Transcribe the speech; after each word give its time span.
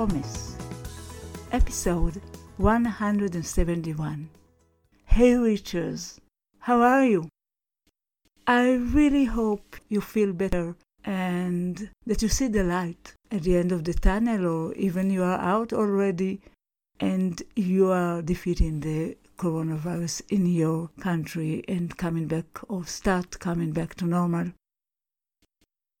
or 0.00 0.06
Miss, 0.06 0.56
episode 1.52 2.22
171. 2.56 4.30
Hey, 5.04 5.32
Reachers, 5.32 6.18
how 6.60 6.80
are 6.80 7.04
you? 7.04 7.28
I 8.46 8.76
really 8.76 9.26
hope 9.26 9.76
you 9.90 10.00
feel 10.00 10.32
better 10.32 10.74
and 11.04 11.90
that 12.06 12.22
you 12.22 12.30
see 12.30 12.48
the 12.48 12.64
light 12.64 13.12
at 13.30 13.42
the 13.42 13.58
end 13.58 13.72
of 13.72 13.84
the 13.84 13.92
tunnel, 13.92 14.46
or 14.46 14.72
even 14.72 15.10
you 15.10 15.22
are 15.22 15.38
out 15.38 15.74
already 15.74 16.40
and 16.98 17.42
you 17.54 17.90
are 17.90 18.22
defeating 18.22 18.80
the 18.80 19.18
coronavirus 19.36 20.22
in 20.30 20.46
your 20.46 20.88
country 20.98 21.62
and 21.68 21.98
coming 21.98 22.26
back 22.26 22.58
or 22.70 22.86
start 22.86 23.38
coming 23.38 23.72
back 23.72 23.96
to 23.96 24.06
normal. 24.06 24.50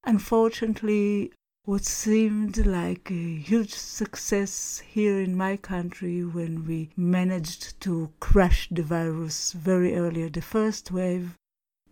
Unfortunately, 0.06 1.32
what 1.66 1.84
seemed 1.84 2.66
like 2.66 3.10
a 3.10 3.36
huge 3.36 3.74
success 3.74 4.80
here 4.80 5.20
in 5.20 5.36
my 5.36 5.56
country 5.56 6.24
when 6.24 6.66
we 6.66 6.90
managed 6.96 7.78
to 7.80 8.10
crush 8.18 8.68
the 8.70 8.82
virus 8.82 9.52
very 9.52 9.94
early. 9.94 10.26
The 10.28 10.40
first 10.40 10.90
wave 10.90 11.36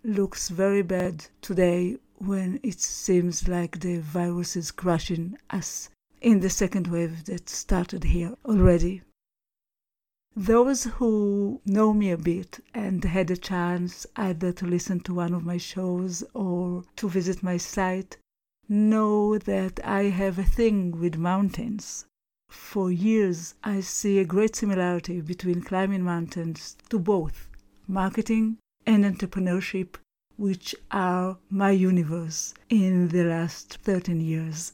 looks 0.02 0.48
very 0.48 0.82
bad 0.82 1.26
today 1.42 1.98
when 2.16 2.58
it 2.62 2.80
seems 2.80 3.46
like 3.46 3.78
the 3.78 3.98
virus 3.98 4.56
is 4.56 4.70
crushing 4.70 5.36
us 5.50 5.90
in 6.20 6.40
the 6.40 6.50
second 6.50 6.86
wave 6.86 7.26
that 7.26 7.48
started 7.48 8.04
here 8.04 8.34
already. 8.46 9.02
Those 10.34 10.84
who 10.84 11.60
know 11.66 11.92
me 11.92 12.10
a 12.10 12.16
bit 12.16 12.58
and 12.72 13.04
had 13.04 13.30
a 13.30 13.36
chance 13.36 14.06
either 14.16 14.50
to 14.52 14.66
listen 14.66 15.00
to 15.00 15.14
one 15.14 15.34
of 15.34 15.44
my 15.44 15.58
shows 15.58 16.24
or 16.32 16.84
to 16.96 17.08
visit 17.08 17.42
my 17.42 17.58
site 17.58 18.16
know 18.68 19.38
that 19.38 19.80
I 19.84 20.04
have 20.04 20.38
a 20.38 20.44
thing 20.44 20.92
with 21.00 21.16
mountains. 21.16 22.04
For 22.50 22.90
years, 22.90 23.54
I 23.64 23.80
see 23.80 24.18
a 24.18 24.24
great 24.24 24.56
similarity 24.56 25.20
between 25.20 25.62
climbing 25.62 26.02
mountains 26.02 26.76
to 26.90 26.98
both 26.98 27.48
marketing 27.86 28.58
and 28.86 29.04
entrepreneurship, 29.04 29.96
which 30.36 30.74
are 30.90 31.38
my 31.50 31.70
universe 31.70 32.54
in 32.68 33.08
the 33.08 33.24
last 33.24 33.78
13 33.82 34.20
years. 34.20 34.72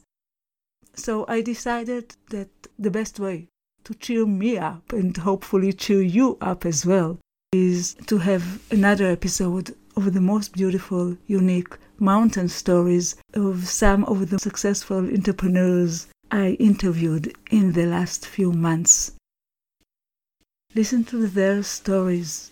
So 0.95 1.25
I 1.29 1.41
decided 1.41 2.17
that 2.31 2.51
the 2.79 2.91
best 2.91 3.19
way 3.19 3.49
to 3.85 3.95
cheer 3.95 4.27
me 4.27 4.59
up 4.59 4.93
and 4.93 5.17
hopefully 5.17 5.73
cheer 5.73 6.03
you 6.03 6.39
up 6.41 6.65
as 6.65 6.87
well 6.87 7.19
is 7.53 7.95
to 8.07 8.19
have 8.19 8.61
another 8.73 9.07
episode 9.07 9.77
of 9.97 10.13
the 10.13 10.21
most 10.21 10.53
beautiful, 10.53 11.17
unique 11.27 11.77
mountain 11.99 12.49
stories 12.49 13.17
of 13.35 13.67
some 13.67 14.05
of 14.05 14.31
the 14.31 14.39
successful 14.39 14.99
entrepreneurs 14.99 16.07
I 16.31 16.57
interviewed 16.61 17.33
in 17.51 17.73
the 17.73 17.87
last 17.87 18.27
few 18.27 18.53
months. 18.53 19.13
Listen 20.75 21.05
to 21.05 21.27
their 21.27 21.63
stories. 21.63 22.51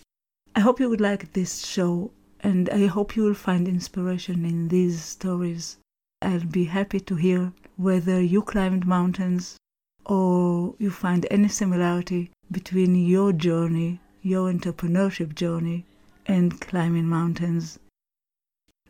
I 0.55 0.61
hope 0.61 0.79
you 0.79 0.89
would 0.89 1.01
like 1.01 1.33
this 1.33 1.65
show 1.65 2.11
and 2.39 2.69
I 2.69 2.87
hope 2.87 3.15
you 3.15 3.23
will 3.23 3.33
find 3.33 3.67
inspiration 3.67 4.45
in 4.45 4.69
these 4.69 5.01
stories. 5.01 5.77
I'll 6.21 6.45
be 6.45 6.65
happy 6.65 6.99
to 7.01 7.15
hear 7.15 7.51
whether 7.75 8.21
you 8.21 8.41
climbed 8.41 8.85
mountains 8.85 9.57
or 10.05 10.75
you 10.77 10.91
find 10.91 11.25
any 11.31 11.47
similarity 11.47 12.31
between 12.51 12.95
your 12.95 13.33
journey, 13.33 13.99
your 14.21 14.51
entrepreneurship 14.51 15.35
journey, 15.35 15.85
and 16.25 16.59
climbing 16.59 17.07
mountains. 17.07 17.79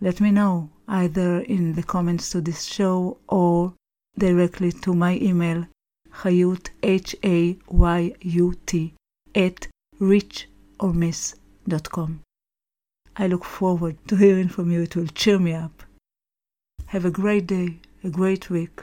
Let 0.02 0.20
me 0.20 0.32
know 0.32 0.72
either 0.88 1.40
in 1.40 1.74
the 1.74 1.84
comments 1.84 2.32
to 2.32 2.42
this 2.42 2.64
show 2.64 3.20
or 3.28 3.74
directly 4.18 4.72
to 4.72 4.94
my 4.94 5.18
email 5.18 5.68
hayut 6.22 6.70
h 6.84 7.16
a 7.24 7.58
y 7.68 8.14
u 8.22 8.54
t 8.66 8.94
at 9.34 9.68
reachormiss.com. 10.00 12.22
I 13.16 13.28
look 13.28 13.46
forward 13.46 13.98
to 14.08 14.16
hearing 14.16 14.50
from 14.50 14.72
you. 14.72 14.82
It 14.82 14.96
will 14.96 15.08
cheer 15.08 15.40
me 15.40 15.54
up. 15.54 15.84
Have 16.88 17.06
a 17.06 17.12
great 17.12 17.48
day, 17.48 17.80
a 18.04 18.10
great 18.10 18.50
week, 18.50 18.82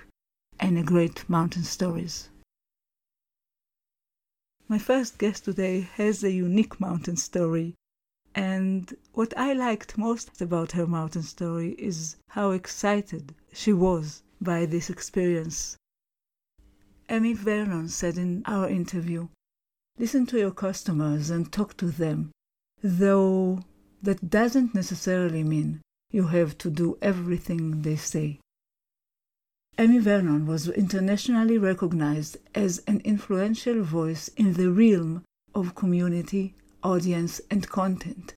and 0.58 0.78
a 0.78 0.82
great 0.82 1.28
mountain 1.28 1.64
stories. 1.64 2.30
My 4.68 4.78
first 4.78 5.18
guest 5.18 5.44
today 5.44 5.88
has 5.94 6.22
a 6.22 6.30
unique 6.30 6.80
mountain 6.80 7.16
story 7.16 7.74
and 8.34 8.94
what 9.12 9.36
I 9.36 9.52
liked 9.52 9.98
most 9.98 10.40
about 10.40 10.72
her 10.72 10.86
mountain 10.86 11.22
story 11.22 11.72
is 11.72 12.16
how 12.28 12.50
excited 12.52 13.34
she 13.52 13.72
was 13.72 14.22
by 14.40 14.66
this 14.66 14.88
experience. 14.88 15.76
Amy 17.08 17.32
Vernon 17.32 17.88
said 17.88 18.16
in 18.16 18.42
our 18.46 18.68
interview 18.68 19.28
Listen 19.98 20.24
to 20.26 20.38
your 20.38 20.52
customers 20.52 21.28
and 21.28 21.52
talk 21.52 21.76
to 21.76 21.86
them, 21.86 22.30
though 22.82 23.64
that 24.02 24.30
doesn't 24.30 24.74
necessarily 24.74 25.44
mean 25.44 25.82
you 26.10 26.28
have 26.28 26.56
to 26.58 26.70
do 26.70 26.96
everything 27.02 27.82
they 27.82 27.96
say. 27.96 28.38
Amy 29.76 29.98
Vernon 29.98 30.46
was 30.46 30.68
internationally 30.68 31.58
recognized 31.58 32.36
as 32.54 32.78
an 32.86 33.00
influential 33.04 33.82
voice 33.82 34.28
in 34.36 34.54
the 34.54 34.70
realm 34.70 35.22
of 35.54 35.74
community 35.74 36.54
audience, 36.82 37.40
and 37.50 37.68
content. 37.68 38.34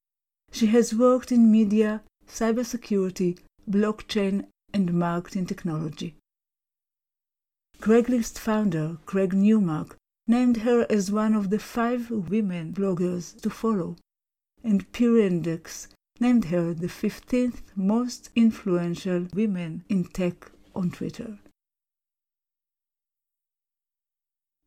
She 0.51 0.67
has 0.67 0.93
worked 0.93 1.31
in 1.31 1.51
media, 1.51 2.03
cybersecurity, 2.27 3.39
blockchain, 3.69 4.45
and 4.73 4.93
marketing 4.93 5.45
technology. 5.45 6.15
Craigslist 7.79 8.39
founder 8.39 8.97
Craig 9.05 9.33
Newmark 9.33 9.97
named 10.27 10.57
her 10.57 10.85
as 10.89 11.11
one 11.11 11.33
of 11.33 11.49
the 11.49 11.59
five 11.59 12.09
women 12.09 12.73
bloggers 12.73 13.39
to 13.41 13.49
follow, 13.49 13.97
and 14.63 14.89
Peer 14.93 15.17
Index 15.19 15.89
named 16.19 16.45
her 16.45 16.73
the 16.73 16.87
15th 16.87 17.61
most 17.75 18.29
influential 18.35 19.27
women 19.33 19.83
in 19.89 20.05
tech 20.05 20.51
on 20.73 20.91
Twitter. 20.91 21.39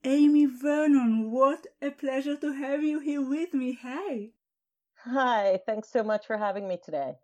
Amy 0.07 0.47
Vernon, 0.47 1.33
what 1.33 1.67
a 1.83 1.91
pleasure 1.91 2.37
to 2.37 2.53
have 2.53 2.81
you 2.85 3.01
here 3.01 3.29
with 3.29 3.53
me. 3.53 3.73
Hey. 3.73 4.31
Hi, 4.99 5.59
thanks 5.67 5.91
so 5.91 6.05
much 6.05 6.29
for 6.29 6.39
having 6.39 6.69
me 6.69 6.79
today. 6.81 7.15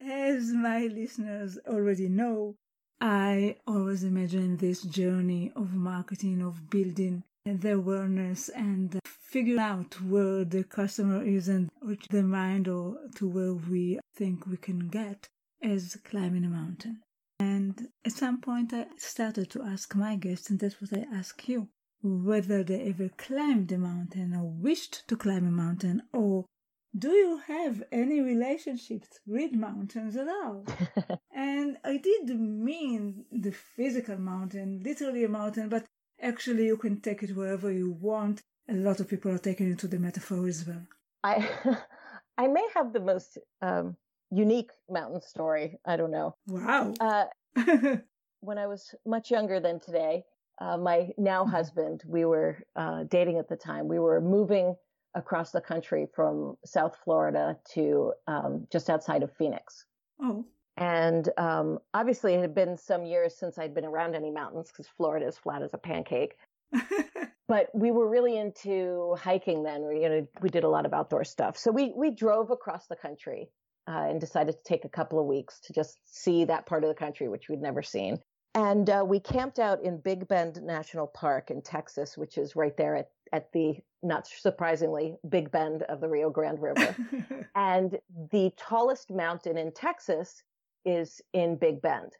As 0.00 0.52
my 0.52 0.88
listeners 0.88 1.56
already 1.68 2.08
know, 2.08 2.56
I 3.00 3.58
always 3.64 4.02
imagine 4.02 4.56
this 4.56 4.82
journey 4.82 5.52
of 5.54 5.72
marketing, 5.72 6.42
of 6.42 6.68
building 6.68 7.22
the 7.44 7.74
awareness 7.74 8.48
and 8.48 8.98
figure 9.06 9.60
out 9.60 10.02
where 10.02 10.44
the 10.44 10.64
customer 10.64 11.22
is 11.22 11.46
and 11.46 11.70
reach 11.80 12.08
the 12.10 12.24
mind 12.24 12.66
or 12.66 12.98
to 13.18 13.28
where 13.28 13.54
we 13.54 14.00
think 14.16 14.48
we 14.48 14.56
can 14.56 14.88
get 14.88 15.28
as 15.62 15.96
climbing 16.02 16.44
a 16.44 16.48
mountain. 16.48 17.02
And 17.76 17.88
at 18.04 18.12
some 18.12 18.40
point, 18.40 18.72
I 18.72 18.86
started 18.96 19.50
to 19.50 19.62
ask 19.62 19.94
my 19.94 20.16
guests, 20.16 20.50
and 20.50 20.58
that's 20.58 20.80
what 20.80 20.92
I 20.92 21.04
ask 21.12 21.48
you 21.48 21.68
whether 22.02 22.62
they 22.62 22.82
ever 22.82 23.08
climbed 23.08 23.72
a 23.72 23.78
mountain 23.78 24.34
or 24.34 24.44
wished 24.44 25.06
to 25.08 25.16
climb 25.16 25.46
a 25.46 25.50
mountain, 25.50 26.02
or 26.12 26.44
do 26.96 27.10
you 27.10 27.38
have 27.46 27.82
any 27.92 28.20
relationships 28.20 29.20
with 29.26 29.52
mountains 29.52 30.16
at 30.16 30.28
all? 30.28 30.64
and 31.34 31.76
I 31.84 31.96
did 31.96 32.28
mean 32.38 33.24
the 33.32 33.52
physical 33.52 34.18
mountain, 34.18 34.82
literally 34.84 35.24
a 35.24 35.28
mountain, 35.28 35.68
but 35.68 35.84
actually 36.20 36.66
you 36.66 36.76
can 36.76 37.00
take 37.00 37.22
it 37.22 37.36
wherever 37.36 37.70
you 37.72 37.90
want. 37.90 38.40
A 38.68 38.74
lot 38.74 39.00
of 39.00 39.08
people 39.08 39.32
are 39.32 39.38
taking 39.38 39.70
it 39.70 39.78
to 39.80 39.88
the 39.88 39.98
metaphor 39.98 40.46
as 40.46 40.66
well. 40.66 40.86
I 41.24 41.48
I 42.38 42.46
may 42.48 42.66
have 42.74 42.92
the 42.92 43.00
most 43.00 43.38
um, 43.62 43.96
unique 44.30 44.70
mountain 44.88 45.22
story. 45.22 45.78
I 45.84 45.96
don't 45.96 46.10
know. 46.10 46.36
Wow. 46.46 46.94
Uh, 47.00 47.26
when 48.40 48.58
I 48.58 48.66
was 48.66 48.94
much 49.06 49.30
younger 49.30 49.60
than 49.60 49.80
today, 49.80 50.24
uh, 50.60 50.76
my 50.76 51.10
now 51.18 51.42
mm-hmm. 51.42 51.52
husband, 51.52 52.02
we 52.06 52.24
were 52.24 52.62
uh, 52.76 53.04
dating 53.04 53.38
at 53.38 53.48
the 53.48 53.56
time. 53.56 53.88
We 53.88 53.98
were 53.98 54.20
moving 54.20 54.74
across 55.14 55.50
the 55.50 55.60
country 55.60 56.06
from 56.14 56.56
South 56.64 56.96
Florida 57.04 57.56
to 57.72 58.12
um, 58.26 58.66
just 58.70 58.90
outside 58.90 59.22
of 59.22 59.32
Phoenix. 59.32 59.84
Oh. 60.22 60.44
And 60.76 61.28
um, 61.38 61.78
obviously, 61.94 62.34
it 62.34 62.40
had 62.40 62.54
been 62.54 62.76
some 62.76 63.06
years 63.06 63.34
since 63.34 63.58
I'd 63.58 63.74
been 63.74 63.86
around 63.86 64.14
any 64.14 64.30
mountains 64.30 64.68
because 64.70 64.86
Florida 64.86 65.26
is 65.26 65.38
flat 65.38 65.62
as 65.62 65.72
a 65.72 65.78
pancake. 65.78 66.36
but 67.48 67.70
we 67.74 67.90
were 67.90 68.08
really 68.08 68.36
into 68.36 69.16
hiking 69.18 69.62
then. 69.62 69.86
We, 69.86 70.02
you 70.02 70.08
know, 70.08 70.26
we 70.42 70.50
did 70.50 70.64
a 70.64 70.68
lot 70.68 70.84
of 70.84 70.92
outdoor 70.92 71.24
stuff. 71.24 71.56
So 71.56 71.70
we 71.70 71.94
we 71.96 72.10
drove 72.10 72.50
across 72.50 72.86
the 72.88 72.96
country 72.96 73.48
uh, 73.88 74.06
and 74.08 74.20
decided 74.20 74.56
to 74.56 74.62
take 74.64 74.84
a 74.84 74.88
couple 74.88 75.18
of 75.18 75.26
weeks 75.26 75.60
to 75.60 75.72
just 75.72 75.98
see 76.04 76.44
that 76.44 76.66
part 76.66 76.84
of 76.84 76.88
the 76.88 76.94
country, 76.94 77.28
which 77.28 77.48
we'd 77.48 77.62
never 77.62 77.82
seen. 77.82 78.18
And 78.54 78.88
uh, 78.88 79.04
we 79.06 79.20
camped 79.20 79.58
out 79.58 79.82
in 79.82 79.98
Big 79.98 80.26
Bend 80.28 80.62
National 80.62 81.06
Park 81.06 81.50
in 81.50 81.60
Texas, 81.60 82.16
which 82.16 82.38
is 82.38 82.56
right 82.56 82.74
there 82.76 82.96
at, 82.96 83.10
at 83.32 83.52
the, 83.52 83.76
not 84.02 84.26
surprisingly, 84.26 85.14
Big 85.28 85.50
Bend 85.50 85.82
of 85.84 86.00
the 86.00 86.08
Rio 86.08 86.30
Grande 86.30 86.62
River. 86.62 86.96
and 87.54 87.98
the 88.32 88.50
tallest 88.56 89.10
mountain 89.10 89.58
in 89.58 89.72
Texas 89.72 90.42
is 90.86 91.20
in 91.34 91.56
Big 91.56 91.82
Bend. 91.82 92.12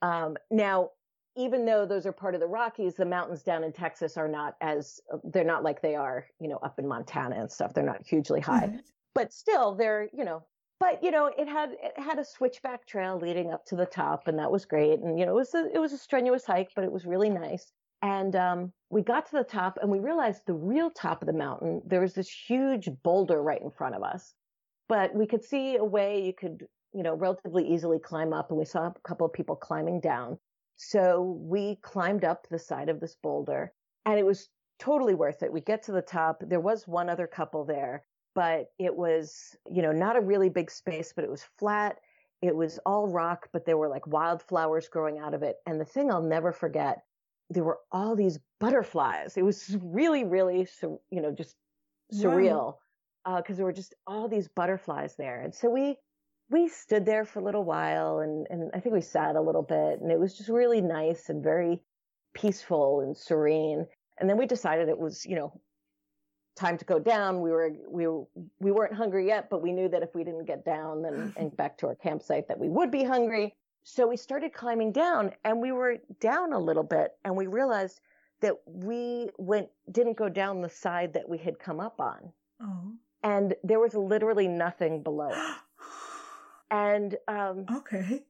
Um, 0.00 0.36
now, 0.50 0.90
even 1.36 1.64
though 1.64 1.86
those 1.86 2.06
are 2.06 2.12
part 2.12 2.34
of 2.34 2.40
the 2.40 2.46
Rockies, 2.46 2.94
the 2.94 3.04
mountains 3.04 3.42
down 3.42 3.64
in 3.64 3.72
Texas 3.72 4.16
are 4.16 4.28
not 4.28 4.54
as, 4.60 5.00
they're 5.24 5.42
not 5.42 5.64
like 5.64 5.82
they 5.82 5.96
are, 5.96 6.26
you 6.40 6.48
know, 6.48 6.58
up 6.62 6.78
in 6.78 6.86
Montana 6.86 7.36
and 7.36 7.50
stuff. 7.50 7.74
They're 7.74 7.84
not 7.84 8.06
hugely 8.06 8.40
high. 8.40 8.78
But 9.12 9.32
still, 9.32 9.74
they're, 9.74 10.08
you 10.12 10.24
know, 10.24 10.44
but 10.80 11.04
you 11.04 11.10
know 11.10 11.26
it 11.26 11.46
had 11.46 11.72
it 11.82 11.92
had 11.96 12.18
a 12.18 12.24
switchback 12.24 12.86
trail 12.86 13.18
leading 13.20 13.52
up 13.52 13.64
to 13.66 13.76
the 13.76 13.86
top 13.86 14.26
and 14.26 14.38
that 14.38 14.50
was 14.50 14.64
great. 14.64 14.98
And 14.98 15.18
you 15.18 15.26
know 15.26 15.32
it 15.32 15.36
was 15.36 15.54
a, 15.54 15.68
it 15.72 15.78
was 15.78 15.92
a 15.92 15.98
strenuous 15.98 16.44
hike 16.44 16.70
but 16.74 16.84
it 16.84 16.90
was 16.90 17.04
really 17.04 17.30
nice. 17.30 17.70
And 18.02 18.34
um, 18.34 18.72
we 18.88 19.02
got 19.02 19.26
to 19.26 19.36
the 19.36 19.44
top 19.44 19.78
and 19.80 19.90
we 19.90 20.00
realized 20.00 20.42
the 20.46 20.54
real 20.54 20.90
top 20.90 21.22
of 21.22 21.26
the 21.26 21.34
mountain 21.34 21.82
there 21.86 22.00
was 22.00 22.14
this 22.14 22.30
huge 22.30 22.88
boulder 23.04 23.40
right 23.42 23.60
in 23.60 23.70
front 23.70 23.94
of 23.94 24.02
us. 24.02 24.34
But 24.88 25.14
we 25.14 25.26
could 25.26 25.44
see 25.44 25.76
a 25.76 25.84
way 25.84 26.24
you 26.24 26.32
could 26.32 26.66
you 26.94 27.02
know 27.02 27.14
relatively 27.14 27.68
easily 27.68 27.98
climb 28.00 28.32
up 28.32 28.50
and 28.50 28.58
we 28.58 28.64
saw 28.64 28.86
a 28.86 28.94
couple 29.06 29.26
of 29.26 29.34
people 29.34 29.56
climbing 29.56 30.00
down. 30.00 30.38
So 30.76 31.38
we 31.38 31.76
climbed 31.82 32.24
up 32.24 32.46
the 32.48 32.58
side 32.58 32.88
of 32.88 33.00
this 33.00 33.14
boulder 33.22 33.72
and 34.06 34.18
it 34.18 34.24
was 34.24 34.48
totally 34.78 35.14
worth 35.14 35.42
it. 35.42 35.52
We 35.52 35.60
get 35.60 35.82
to 35.84 35.92
the 35.92 36.00
top. 36.00 36.42
There 36.46 36.58
was 36.58 36.88
one 36.88 37.10
other 37.10 37.26
couple 37.26 37.66
there 37.66 38.02
but 38.34 38.70
it 38.78 38.94
was, 38.94 39.56
you 39.70 39.82
know, 39.82 39.92
not 39.92 40.16
a 40.16 40.20
really 40.20 40.48
big 40.48 40.70
space, 40.70 41.12
but 41.14 41.24
it 41.24 41.30
was 41.30 41.44
flat. 41.58 41.98
It 42.42 42.54
was 42.54 42.78
all 42.86 43.08
rock, 43.08 43.48
but 43.52 43.66
there 43.66 43.76
were 43.76 43.88
like 43.88 44.06
wildflowers 44.06 44.88
growing 44.88 45.18
out 45.18 45.34
of 45.34 45.42
it. 45.42 45.56
And 45.66 45.80
the 45.80 45.84
thing 45.84 46.10
I'll 46.10 46.22
never 46.22 46.52
forget, 46.52 47.02
there 47.50 47.64
were 47.64 47.80
all 47.92 48.16
these 48.16 48.38
butterflies. 48.60 49.36
It 49.36 49.44
was 49.44 49.76
really, 49.82 50.24
really, 50.24 50.66
you 50.82 51.20
know, 51.20 51.32
just 51.32 51.56
surreal 52.12 52.76
because 53.24 53.54
uh, 53.54 53.56
there 53.56 53.66
were 53.66 53.72
just 53.72 53.94
all 54.06 54.28
these 54.28 54.48
butterflies 54.48 55.16
there. 55.16 55.40
And 55.42 55.54
so 55.54 55.68
we 55.68 55.96
we 56.48 56.68
stood 56.68 57.06
there 57.06 57.24
for 57.24 57.38
a 57.38 57.44
little 57.44 57.64
while, 57.64 58.20
and 58.20 58.46
and 58.50 58.70
I 58.74 58.80
think 58.80 58.94
we 58.94 59.00
sat 59.00 59.36
a 59.36 59.40
little 59.40 59.62
bit, 59.62 60.00
and 60.00 60.10
it 60.10 60.18
was 60.18 60.36
just 60.36 60.48
really 60.48 60.80
nice 60.80 61.28
and 61.28 61.42
very 61.42 61.82
peaceful 62.34 63.00
and 63.00 63.16
serene. 63.16 63.86
And 64.18 64.28
then 64.28 64.36
we 64.36 64.46
decided 64.46 64.88
it 64.88 64.98
was, 64.98 65.24
you 65.24 65.36
know, 65.36 65.60
time 66.60 66.76
to 66.76 66.84
go 66.84 66.98
down. 66.98 67.40
We 67.40 67.50
were 67.50 67.72
we 67.88 68.06
we 68.60 68.70
weren't 68.70 68.94
hungry 68.94 69.26
yet, 69.26 69.48
but 69.50 69.62
we 69.62 69.72
knew 69.72 69.88
that 69.88 70.02
if 70.02 70.14
we 70.14 70.22
didn't 70.22 70.44
get 70.44 70.64
down 70.64 71.02
then 71.02 71.32
and 71.36 71.56
back 71.56 71.78
to 71.78 71.86
our 71.88 71.94
campsite 71.94 72.46
that 72.48 72.58
we 72.58 72.68
would 72.68 72.90
be 72.90 73.02
hungry. 73.02 73.54
So 73.82 74.06
we 74.06 74.16
started 74.16 74.52
climbing 74.52 74.92
down 74.92 75.32
and 75.44 75.60
we 75.60 75.72
were 75.72 75.96
down 76.20 76.52
a 76.52 76.58
little 76.58 76.82
bit 76.82 77.12
and 77.24 77.34
we 77.34 77.46
realized 77.46 78.00
that 78.40 78.54
we 78.66 79.30
went 79.38 79.68
didn't 79.90 80.16
go 80.16 80.28
down 80.28 80.60
the 80.60 80.68
side 80.68 81.14
that 81.14 81.28
we 81.28 81.38
had 81.38 81.58
come 81.58 81.80
up 81.80 81.98
on. 82.00 82.32
Oh. 82.62 82.92
And 83.22 83.54
there 83.64 83.80
was 83.80 83.94
literally 83.94 84.48
nothing 84.48 85.02
below 85.02 85.32
and 86.70 87.16
um 87.26 87.64
Okay. 87.74 88.22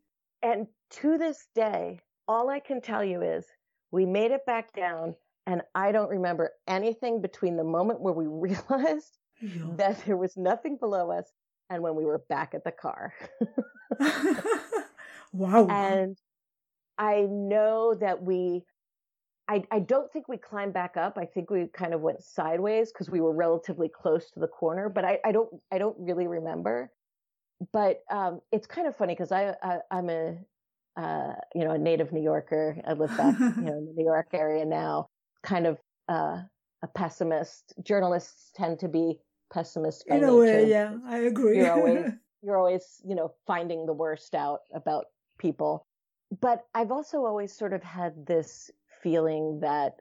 And 0.42 0.66
to 0.90 1.18
this 1.18 1.48
day, 1.54 2.00
all 2.26 2.48
I 2.48 2.60
can 2.60 2.80
tell 2.80 3.04
you 3.04 3.20
is 3.22 3.44
we 3.90 4.06
made 4.06 4.30
it 4.30 4.46
back 4.46 4.72
down 4.72 5.16
and 5.50 5.62
I 5.74 5.90
don't 5.90 6.08
remember 6.08 6.52
anything 6.68 7.20
between 7.20 7.56
the 7.56 7.64
moment 7.64 8.00
where 8.00 8.14
we 8.14 8.26
realized 8.28 9.18
yeah. 9.42 9.64
that 9.76 10.04
there 10.06 10.16
was 10.16 10.36
nothing 10.36 10.76
below 10.76 11.10
us 11.10 11.26
and 11.68 11.82
when 11.82 11.96
we 11.96 12.04
were 12.04 12.22
back 12.28 12.54
at 12.54 12.62
the 12.62 12.70
car. 12.70 13.12
wow. 15.32 15.66
And 15.68 16.16
I 16.98 17.22
know 17.28 17.94
that 17.94 18.22
we, 18.22 18.62
I, 19.48 19.64
I 19.72 19.80
don't 19.80 20.12
think 20.12 20.28
we 20.28 20.36
climbed 20.36 20.72
back 20.72 20.96
up. 20.96 21.18
I 21.18 21.24
think 21.24 21.50
we 21.50 21.66
kind 21.66 21.94
of 21.94 22.00
went 22.00 22.22
sideways 22.22 22.92
because 22.92 23.10
we 23.10 23.20
were 23.20 23.32
relatively 23.32 23.88
close 23.88 24.30
to 24.32 24.40
the 24.40 24.46
corner, 24.46 24.88
but 24.88 25.04
I, 25.04 25.18
I 25.24 25.32
don't, 25.32 25.48
I 25.72 25.78
don't 25.78 25.96
really 25.98 26.28
remember. 26.28 26.92
But 27.72 28.02
um, 28.10 28.40
it's 28.52 28.68
kind 28.68 28.86
of 28.86 28.96
funny 28.96 29.14
because 29.14 29.32
I, 29.32 29.54
I, 29.62 29.78
I'm 29.90 30.10
a, 30.10 30.36
uh, 30.96 31.32
you 31.54 31.64
know, 31.64 31.72
a 31.72 31.78
native 31.78 32.12
New 32.12 32.22
Yorker. 32.22 32.76
I 32.86 32.92
live 32.92 33.16
back, 33.16 33.38
you 33.38 33.46
know, 33.62 33.78
in 33.78 33.86
the 33.86 33.92
New 33.96 34.04
York 34.04 34.28
area 34.32 34.64
now 34.64 35.08
kind 35.42 35.66
of 35.66 35.78
uh, 36.08 36.42
a 36.82 36.86
pessimist. 36.94 37.74
Journalists 37.82 38.50
tend 38.54 38.78
to 38.80 38.88
be 38.88 39.18
pessimists 39.52 40.04
in 40.06 40.24
a 40.24 40.34
way. 40.34 40.68
Yeah, 40.68 40.96
I 41.06 41.18
agree. 41.18 41.58
You're 41.58 41.72
always 41.72 42.12
you're 42.42 42.56
always 42.56 43.00
you 43.04 43.14
know 43.14 43.32
finding 43.46 43.86
the 43.86 43.92
worst 43.92 44.34
out 44.34 44.60
about 44.74 45.06
people. 45.38 45.86
But 46.40 46.64
I've 46.74 46.92
also 46.92 47.24
always 47.24 47.52
sort 47.52 47.72
of 47.72 47.82
had 47.82 48.26
this 48.26 48.70
feeling 49.02 49.60
that 49.60 49.96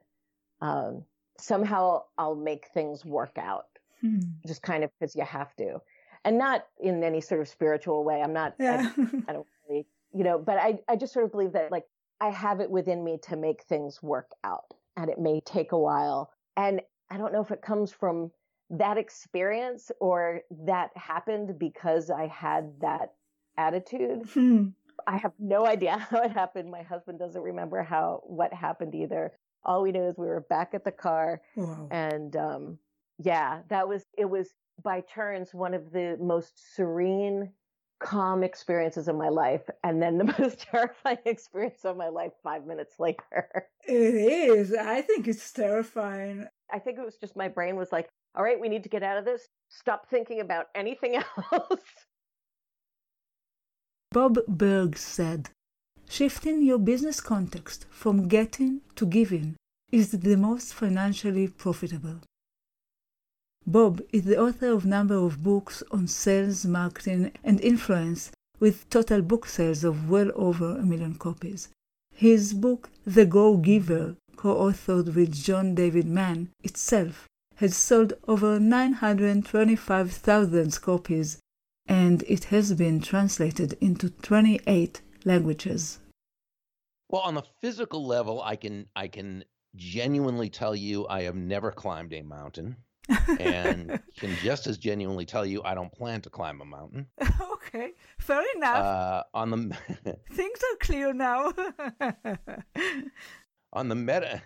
um, 0.62 1.04
somehow 1.40 2.04
I'll 2.18 2.36
make 2.36 2.68
things 2.74 3.04
work 3.04 3.38
out, 3.38 3.66
hmm. 4.02 4.20
just 4.46 4.62
kind 4.62 4.84
of 4.84 4.92
because 5.00 5.16
you 5.16 5.24
have 5.24 5.56
to, 5.56 5.82
and 6.24 6.38
not 6.38 6.66
in 6.80 7.04
any 7.04 7.22
sort 7.22 7.42
of 7.42 7.48
spiritual 7.48 8.04
way. 8.04 8.22
I'm 8.22 8.34
not. 8.34 8.56
Yeah. 8.60 8.92
I, 8.96 9.04
I 9.30 9.34
don't 9.34 9.48
really, 9.68 9.88
you 10.14 10.24
know. 10.24 10.38
But 10.38 10.58
I 10.58 10.80
I 10.88 10.96
just 10.96 11.14
sort 11.14 11.26
of 11.26 11.32
believe 11.32 11.54
that 11.54 11.72
like 11.72 11.86
I 12.22 12.30
have 12.30 12.60
it 12.60 12.70
within 12.70 13.04
me 13.04 13.18
to 13.24 13.36
make 13.36 13.64
things 13.64 14.04
work 14.04 14.32
out 14.44 14.74
and 15.00 15.10
it 15.10 15.20
may 15.20 15.42
take 15.42 15.72
a 15.72 15.80
while. 15.80 16.32
And 16.58 16.82
I 17.10 17.18
don't 17.18 17.34
know 17.34 17.42
if 17.42 17.52
it 17.52 17.62
comes 17.62 17.92
from 17.92 18.32
that 18.70 18.98
experience 18.98 19.92
or 20.00 20.42
that 20.66 20.92
happened 20.96 21.58
because 21.58 22.10
I 22.10 22.28
had 22.28 22.74
that 22.82 23.14
attitude. 23.58 24.30
Hmm. 24.34 24.68
I 25.08 25.18
have 25.18 25.32
no 25.40 25.66
idea 25.66 25.98
how 26.10 26.22
it 26.22 26.32
happened. 26.32 26.70
My 26.70 26.84
husband 26.84 27.20
doesn't 27.20 27.42
remember 27.42 27.82
how 27.82 28.22
what 28.26 28.54
happened 28.54 28.94
either. 28.94 29.32
All 29.64 29.82
we 29.82 29.92
know 29.92 30.08
is 30.08 30.18
we 30.18 30.28
were 30.28 30.46
back 30.50 30.74
at 30.74 30.84
the 30.84 30.92
car 30.92 31.42
wow. 31.56 31.88
and 31.92 32.36
um, 32.36 32.78
yeah, 33.18 33.62
that 33.70 33.88
was 33.88 34.04
it 34.18 34.26
was 34.26 34.50
by 34.84 35.02
turns 35.02 35.54
one 35.54 35.74
of 35.74 35.92
the 35.92 36.18
most 36.22 36.76
serene 36.76 37.52
calm 38.00 38.44
experiences 38.44 39.08
in 39.08 39.18
my 39.18 39.30
life 39.30 39.62
and 39.84 40.02
then 40.02 40.18
the 40.18 40.24
most 40.40 40.60
terrifying 40.60 41.18
experience 41.26 41.86
of 41.86 41.98
my 41.98 42.10
life 42.10 42.32
five 42.44 42.66
minutes 42.66 43.00
later. 43.00 43.68
It 43.88 44.16
is. 44.16 44.74
I 44.74 45.02
think 45.02 45.28
it's 45.28 45.52
terrifying. 45.52 46.48
I 46.72 46.80
think 46.80 46.98
it 46.98 47.06
was 47.06 47.18
just 47.18 47.36
my 47.36 47.48
brain 47.48 47.76
was 47.76 47.92
like, 47.92 48.10
all 48.36 48.44
right, 48.44 48.60
we 48.60 48.70
need 48.70 48.84
to 48.84 48.90
get 48.90 49.04
out 49.04 49.18
of 49.18 49.26
this. 49.26 49.48
Stop 49.70 50.10
thinking 50.10 50.40
about 50.40 50.68
anything 50.76 51.16
else. 51.52 51.82
Bob 54.12 54.40
Burg 54.48 54.98
said, 54.98 55.50
Shifting 56.10 56.64
your 56.64 56.80
business 56.80 57.22
context 57.22 57.86
from 57.92 58.28
getting 58.28 58.82
to 58.96 59.06
giving 59.06 59.56
is 59.92 60.12
the 60.12 60.36
most 60.38 60.74
financially 60.74 61.48
profitable. 61.48 62.22
Bob 63.72 64.02
is 64.12 64.24
the 64.24 64.42
author 64.42 64.72
of 64.72 64.84
a 64.84 64.88
number 64.88 65.14
of 65.14 65.44
books 65.44 65.84
on 65.92 66.08
sales, 66.08 66.66
marketing, 66.66 67.32
and 67.44 67.62
influence, 67.62 68.32
with 68.60 68.90
total 68.90 69.22
book 69.22 69.46
sales 69.46 69.84
of 69.84 70.10
well 70.10 70.32
over 70.34 70.76
a 70.76 70.82
million 70.82 71.14
copies. 71.14 71.70
His 72.12 72.56
book, 72.56 72.90
The 73.06 73.28
Go 73.28 73.58
Giver, 73.58 74.16
co 74.36 74.56
authored 74.56 75.14
with 75.14 75.36
John 75.36 75.76
David 75.76 76.08
Mann, 76.08 76.50
itself 76.64 77.28
has 77.58 77.78
sold 77.78 78.14
over 78.28 78.60
925,000 78.60 80.82
copies 80.82 81.38
and 81.86 82.24
it 82.24 82.46
has 82.46 82.74
been 82.74 83.02
translated 83.02 83.78
into 83.80 84.10
28 84.10 85.00
languages. 85.26 86.00
Well, 87.08 87.22
on 87.22 87.36
the 87.36 87.44
physical 87.62 88.04
level, 88.04 88.42
I 88.42 88.56
can 88.56 88.88
I 88.96 89.10
can 89.10 89.44
genuinely 89.76 90.50
tell 90.50 90.76
you 90.76 91.08
I 91.08 91.22
have 91.22 91.36
never 91.36 91.72
climbed 91.72 92.14
a 92.14 92.24
mountain 92.24 92.78
and 93.40 94.00
can 94.18 94.36
just 94.38 94.68
as 94.68 94.78
genuinely 94.78 95.26
tell 95.26 95.46
you 95.46 95.62
I 95.64 95.74
don't 95.74 95.92
plan 95.92 96.22
to 96.22 96.30
climb 96.30 96.62
a 96.62 96.66
mountain. 96.66 97.08
okay, 97.54 97.94
fair 98.18 98.44
enough. 98.56 98.86
Uh, 98.86 99.24
on 99.34 99.52
the 99.52 99.78
things 100.32 100.60
are 100.60 100.78
clear 100.80 101.14
now. 101.14 101.54
on 103.74 103.88
the 103.88 103.96
meta 103.96 104.42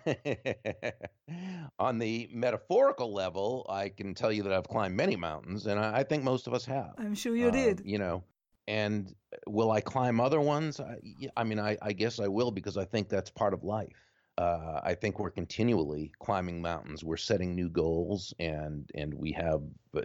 on 1.78 1.98
the 1.98 2.28
metaphorical 2.32 3.12
level, 3.12 3.66
I 3.68 3.88
can 3.88 4.14
tell 4.14 4.32
you 4.32 4.42
that 4.44 4.52
I've 4.52 4.68
climbed 4.68 4.96
many 4.96 5.16
mountains, 5.16 5.66
and 5.66 5.78
I, 5.80 5.98
I 5.98 6.02
think 6.02 6.24
most 6.24 6.46
of 6.46 6.54
us 6.54 6.64
have. 6.66 6.94
I'm 6.98 7.14
sure 7.14 7.34
you 7.34 7.48
uh, 7.48 7.52
did. 7.52 7.82
You 7.84 7.98
know, 7.98 8.24
and 8.66 9.14
will 9.46 9.70
I 9.70 9.80
climb 9.80 10.20
other 10.20 10.40
ones? 10.40 10.80
I, 10.80 10.98
I 11.36 11.44
mean, 11.44 11.58
I, 11.58 11.76
I 11.82 11.92
guess 11.92 12.20
I 12.20 12.28
will 12.28 12.50
because 12.50 12.76
I 12.76 12.84
think 12.84 13.08
that's 13.08 13.30
part 13.30 13.54
of 13.54 13.64
life 13.64 14.04
uh, 14.36 14.80
I 14.82 14.94
think 14.94 15.18
we're 15.18 15.30
continually 15.30 16.12
climbing 16.18 16.60
mountains. 16.60 17.04
We're 17.04 17.16
setting 17.16 17.54
new 17.54 17.68
goals, 17.68 18.34
and 18.38 18.90
and 18.94 19.14
we 19.14 19.32
have 19.32 19.62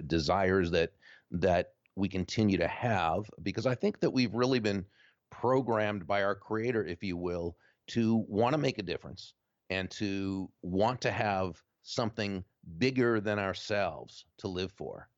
desires 0.08 0.72
that 0.72 0.92
that 1.32 1.74
we 1.96 2.08
continue 2.08 2.58
to 2.58 2.68
have 2.68 3.30
because 3.44 3.66
I 3.66 3.76
think 3.76 4.00
that 4.00 4.12
we've 4.12 4.34
really 4.34 4.60
been 4.60 4.86
programmed 5.30 6.08
by 6.08 6.24
our 6.24 6.36
creator, 6.36 6.86
if 6.86 7.04
you 7.04 7.18
will, 7.18 7.58
to 7.88 8.24
want 8.28 8.54
to 8.54 8.58
make 8.58 8.78
a 8.78 8.84
difference 8.84 9.34
and 9.70 9.90
to 9.92 10.50
want 10.62 11.02
to 11.02 11.12
have 11.12 11.62
something 11.84 12.44
bigger 12.78 13.20
than 13.20 13.40
ourselves 13.40 14.26
to 14.38 14.48
live 14.48 14.72
for. 14.72 15.10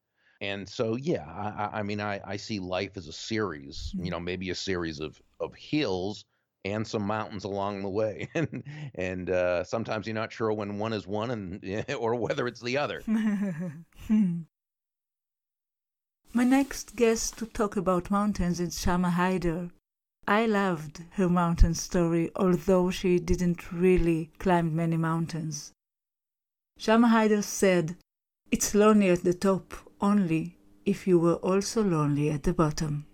And 0.41 0.67
so, 0.67 0.95
yeah, 0.95 1.25
I, 1.27 1.79
I 1.79 1.83
mean, 1.83 2.01
I, 2.01 2.19
I 2.25 2.37
see 2.37 2.59
life 2.59 2.97
as 2.97 3.07
a 3.07 3.13
series, 3.13 3.91
you 3.95 4.05
mm. 4.05 4.11
know, 4.11 4.19
maybe 4.19 4.49
a 4.49 4.55
series 4.55 4.99
of, 4.99 5.21
of 5.39 5.53
hills 5.53 6.25
and 6.63 6.85
some 6.87 7.03
mountains 7.03 7.43
along 7.43 7.81
the 7.81 7.89
way. 7.89 8.29
and 8.35 8.63
and 8.95 9.29
uh, 9.29 9.63
sometimes 9.63 10.07
you're 10.07 10.13
not 10.13 10.31
sure 10.31 10.51
when 10.53 10.77
one 10.77 10.93
is 10.93 11.07
one 11.07 11.31
and 11.31 11.85
or 11.99 12.15
whether 12.15 12.47
it's 12.47 12.61
the 12.61 12.77
other. 12.77 13.01
My 16.33 16.45
next 16.45 16.95
guest 16.95 17.37
to 17.39 17.45
talk 17.45 17.75
about 17.75 18.09
mountains 18.09 18.61
is 18.61 18.79
Shama 18.79 19.09
Hyder. 19.09 19.69
I 20.27 20.45
loved 20.45 21.03
her 21.13 21.27
mountain 21.27 21.73
story, 21.73 22.31
although 22.35 22.89
she 22.89 23.19
didn't 23.19 23.71
really 23.71 24.31
climb 24.39 24.73
many 24.73 24.95
mountains. 24.95 25.73
Shama 26.77 27.09
Hyder 27.09 27.41
said, 27.41 27.97
It's 28.49 28.73
lonely 28.73 29.09
at 29.09 29.23
the 29.23 29.33
top 29.33 29.73
only 29.99 30.57
if 30.85 31.05
you 31.05 31.19
were 31.19 31.35
also 31.35 31.83
lonely 31.83 32.29
at 32.29 32.43
the 32.43 32.53
bottom. 32.53 33.07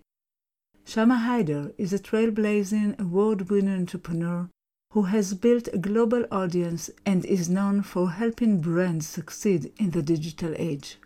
Shama 0.88 1.18
Hyder 1.18 1.72
is 1.76 1.92
a 1.92 1.98
trailblazing, 1.98 2.98
award 2.98 3.50
winning 3.50 3.74
entrepreneur 3.74 4.48
who 4.94 5.02
has 5.02 5.34
built 5.34 5.68
a 5.68 5.76
global 5.76 6.24
audience 6.32 6.88
and 7.04 7.26
is 7.26 7.50
known 7.50 7.82
for 7.82 8.12
helping 8.12 8.62
brands 8.62 9.06
succeed 9.06 9.70
in 9.76 9.90
the 9.90 10.00
digital 10.00 10.54
age. 10.56 10.96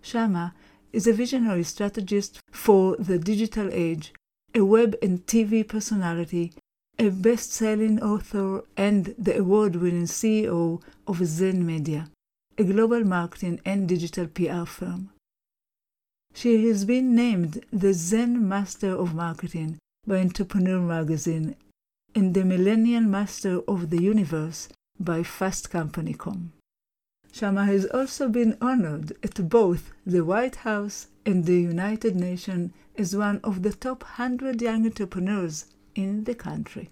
Shama 0.00 0.54
is 0.94 1.06
a 1.06 1.12
visionary 1.12 1.64
strategist 1.64 2.40
for 2.50 2.96
the 2.96 3.18
digital 3.18 3.68
age, 3.72 4.14
a 4.54 4.64
web 4.64 4.96
and 5.02 5.26
TV 5.26 5.68
personality, 5.68 6.54
a 6.98 7.10
best 7.10 7.52
selling 7.52 8.02
author, 8.02 8.64
and 8.74 9.14
the 9.18 9.36
award 9.36 9.76
winning 9.76 10.04
CEO 10.06 10.80
of 11.06 11.22
Zen 11.26 11.66
Media, 11.66 12.08
a 12.56 12.64
global 12.64 13.04
marketing 13.04 13.60
and 13.66 13.86
digital 13.86 14.26
PR 14.26 14.64
firm. 14.64 15.10
She 16.34 16.68
has 16.68 16.84
been 16.84 17.14
named 17.14 17.64
the 17.72 17.92
Zen 17.92 18.48
Master 18.48 18.90
of 18.90 19.14
Marketing 19.14 19.78
by 20.06 20.20
Entrepreneur 20.20 20.80
Magazine 20.80 21.56
and 22.14 22.34
the 22.34 22.44
Millennial 22.44 23.02
Master 23.02 23.60
of 23.68 23.90
the 23.90 24.02
Universe 24.02 24.68
by 24.98 25.22
Fast 25.22 25.70
Company.com. 25.70 26.52
Shama 27.32 27.64
has 27.66 27.86
also 27.86 28.28
been 28.28 28.56
honored 28.60 29.12
at 29.22 29.48
both 29.48 29.92
the 30.04 30.24
White 30.24 30.56
House 30.56 31.08
and 31.24 31.44
the 31.44 31.60
United 31.60 32.16
Nations 32.16 32.72
as 32.96 33.14
one 33.14 33.40
of 33.44 33.62
the 33.62 33.72
top 33.72 34.02
100 34.02 34.60
young 34.60 34.86
entrepreneurs 34.86 35.66
in 35.94 36.24
the 36.24 36.34
country 36.34 36.90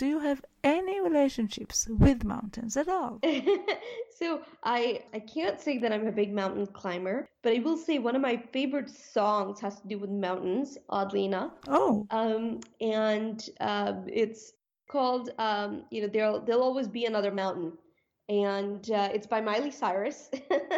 do 0.00 0.06
you 0.06 0.20
have 0.20 0.42
any 0.64 1.00
relationships 1.00 1.88
with 1.88 2.24
mountains 2.24 2.76
at 2.76 2.88
all? 2.88 3.20
so 4.18 4.42
I 4.64 5.02
I 5.14 5.20
can't 5.20 5.60
say 5.60 5.78
that 5.78 5.92
I'm 5.92 6.06
a 6.06 6.12
big 6.12 6.32
mountain 6.32 6.66
climber, 6.66 7.28
but 7.42 7.52
I 7.52 7.58
will 7.60 7.76
say 7.76 7.98
one 7.98 8.16
of 8.16 8.22
my 8.22 8.36
favorite 8.52 8.90
songs 8.90 9.60
has 9.60 9.80
to 9.80 9.88
do 9.88 9.98
with 9.98 10.10
mountains. 10.10 10.78
Oddly 10.88 11.24
enough. 11.24 11.52
Oh. 11.68 12.06
Um, 12.10 12.60
and 12.80 13.48
uh, 13.60 13.94
it's 14.06 14.52
called 14.90 15.30
um, 15.38 15.84
you 15.90 16.02
know 16.02 16.08
there'll 16.08 16.40
there'll 16.40 16.62
always 16.62 16.88
be 16.88 17.04
another 17.06 17.30
mountain 17.30 17.72
and 18.30 18.92
uh, 18.92 19.08
it's 19.12 19.26
by 19.26 19.40
Miley 19.40 19.72
Cyrus. 19.72 20.30
and, 20.50 20.70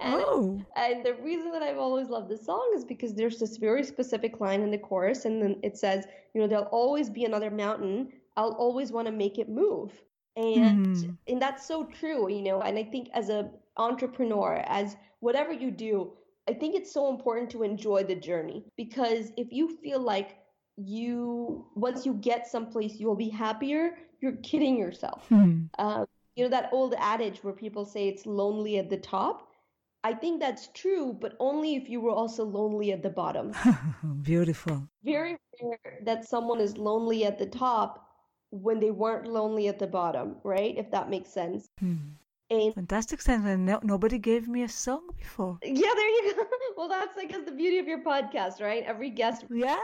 oh. 0.00 0.62
and 0.76 1.04
the 1.04 1.14
reason 1.14 1.50
that 1.50 1.60
I've 1.60 1.76
always 1.76 2.08
loved 2.08 2.30
this 2.30 2.46
song 2.46 2.72
is 2.76 2.84
because 2.84 3.14
there's 3.14 3.40
this 3.40 3.56
very 3.56 3.82
specific 3.82 4.40
line 4.40 4.62
in 4.62 4.70
the 4.70 4.78
chorus, 4.78 5.24
and 5.24 5.42
then 5.42 5.56
it 5.64 5.76
says, 5.76 6.06
you 6.32 6.40
know, 6.40 6.46
there'll 6.46 6.66
always 6.66 7.10
be 7.10 7.24
another 7.24 7.50
mountain 7.50 8.12
I'll 8.36 8.52
always 8.52 8.92
want 8.92 9.06
to 9.06 9.12
make 9.12 9.38
it 9.38 9.48
move. 9.48 9.92
And 10.36 10.86
mm. 10.86 11.16
and 11.28 11.40
that's 11.40 11.66
so 11.66 11.84
true, 11.84 12.28
you 12.28 12.42
know. 12.42 12.60
And 12.60 12.76
I 12.78 12.82
think 12.82 13.08
as 13.14 13.28
a 13.28 13.50
entrepreneur, 13.76 14.64
as 14.66 14.96
whatever 15.20 15.52
you 15.52 15.70
do, 15.70 16.12
I 16.48 16.54
think 16.54 16.74
it's 16.74 16.92
so 16.92 17.08
important 17.08 17.50
to 17.50 17.62
enjoy 17.62 18.04
the 18.04 18.16
journey 18.16 18.64
because 18.76 19.32
if 19.36 19.52
you 19.52 19.76
feel 19.76 20.00
like 20.00 20.38
you 20.76 21.66
once 21.76 22.04
you 22.04 22.14
get 22.14 22.48
someplace 22.48 22.98
you'll 22.98 23.14
be 23.14 23.28
happier, 23.28 23.96
you're 24.20 24.36
kidding 24.42 24.76
yourself. 24.76 25.24
Mm. 25.30 25.68
Uh, 25.78 26.04
you 26.34 26.44
know 26.44 26.50
that 26.50 26.70
old 26.72 26.94
adage 26.98 27.44
where 27.44 27.54
people 27.54 27.84
say 27.84 28.08
it's 28.08 28.26
lonely 28.26 28.78
at 28.78 28.90
the 28.90 28.96
top. 28.96 29.48
I 30.02 30.12
think 30.12 30.40
that's 30.40 30.68
true, 30.74 31.16
but 31.18 31.34
only 31.40 31.76
if 31.76 31.88
you 31.88 32.00
were 32.00 32.10
also 32.10 32.44
lonely 32.44 32.92
at 32.92 33.02
the 33.02 33.08
bottom. 33.08 33.54
Beautiful. 34.22 34.86
Very 35.02 35.36
rare 35.62 36.00
that 36.04 36.28
someone 36.28 36.60
is 36.60 36.76
lonely 36.76 37.24
at 37.24 37.38
the 37.38 37.46
top 37.46 38.03
when 38.62 38.78
they 38.78 38.90
weren't 38.90 39.26
lonely 39.26 39.68
at 39.68 39.78
the 39.78 39.86
bottom, 39.86 40.36
right? 40.44 40.76
If 40.76 40.90
that 40.92 41.10
makes 41.10 41.30
sense. 41.30 41.68
Hmm. 41.80 41.96
And 42.50 42.74
Fantastic 42.74 43.20
sense. 43.20 43.44
And 43.46 43.66
no, 43.66 43.80
nobody 43.82 44.18
gave 44.18 44.48
me 44.48 44.62
a 44.62 44.68
song 44.68 45.08
before. 45.16 45.58
Yeah, 45.62 45.92
there 45.94 46.08
you 46.08 46.34
go. 46.36 46.44
well, 46.76 46.88
that's 46.88 47.16
like 47.16 47.32
the 47.44 47.52
beauty 47.52 47.78
of 47.78 47.88
your 47.88 48.04
podcast, 48.04 48.60
right? 48.60 48.84
Every 48.84 49.10
guest. 49.10 49.44
Yeah. 49.50 49.78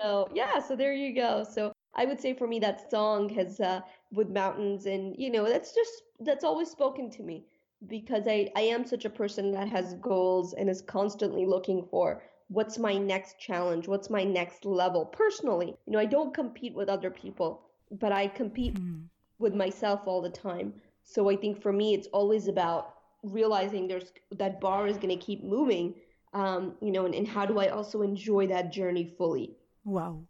So 0.00 0.28
yeah, 0.32 0.58
so 0.60 0.74
there 0.74 0.92
you 0.92 1.14
go. 1.14 1.44
So 1.44 1.72
I 1.94 2.04
would 2.04 2.20
say 2.20 2.32
for 2.34 2.46
me 2.46 2.58
that 2.60 2.90
song 2.90 3.28
has 3.30 3.60
uh, 3.60 3.80
with 4.12 4.30
mountains, 4.30 4.86
and 4.86 5.14
you 5.18 5.30
know 5.30 5.44
that's 5.44 5.74
just 5.74 6.02
that's 6.20 6.44
always 6.44 6.70
spoken 6.70 7.10
to 7.10 7.22
me 7.22 7.44
because 7.88 8.26
I 8.26 8.50
I 8.56 8.62
am 8.62 8.86
such 8.86 9.04
a 9.04 9.10
person 9.10 9.52
that 9.52 9.68
has 9.68 9.94
goals 9.94 10.54
and 10.54 10.70
is 10.70 10.82
constantly 10.82 11.46
looking 11.46 11.84
for 11.90 12.22
what's 12.48 12.78
my 12.78 12.96
next 12.96 13.38
challenge, 13.38 13.86
what's 13.86 14.08
my 14.08 14.24
next 14.24 14.64
level 14.64 15.04
personally. 15.04 15.76
You 15.86 15.92
know, 15.92 15.98
I 15.98 16.06
don't 16.06 16.34
compete 16.34 16.74
with 16.74 16.88
other 16.88 17.10
people 17.10 17.67
but 17.90 18.12
I 18.12 18.28
compete 18.28 18.74
mm. 18.74 19.04
with 19.38 19.54
myself 19.54 20.02
all 20.06 20.22
the 20.22 20.30
time. 20.30 20.74
So 21.02 21.30
I 21.30 21.36
think 21.36 21.60
for 21.60 21.72
me, 21.72 21.94
it's 21.94 22.08
always 22.08 22.48
about 22.48 22.94
realizing 23.22 23.88
there's 23.88 24.12
that 24.32 24.60
bar 24.60 24.86
is 24.86 24.96
going 24.96 25.16
to 25.16 25.24
keep 25.24 25.42
moving, 25.42 25.94
um, 26.32 26.74
you 26.80 26.92
know, 26.92 27.06
and, 27.06 27.14
and 27.14 27.26
how 27.26 27.46
do 27.46 27.58
I 27.58 27.68
also 27.68 28.02
enjoy 28.02 28.46
that 28.48 28.72
journey 28.72 29.14
fully? 29.16 29.56
Wow. 29.84 30.24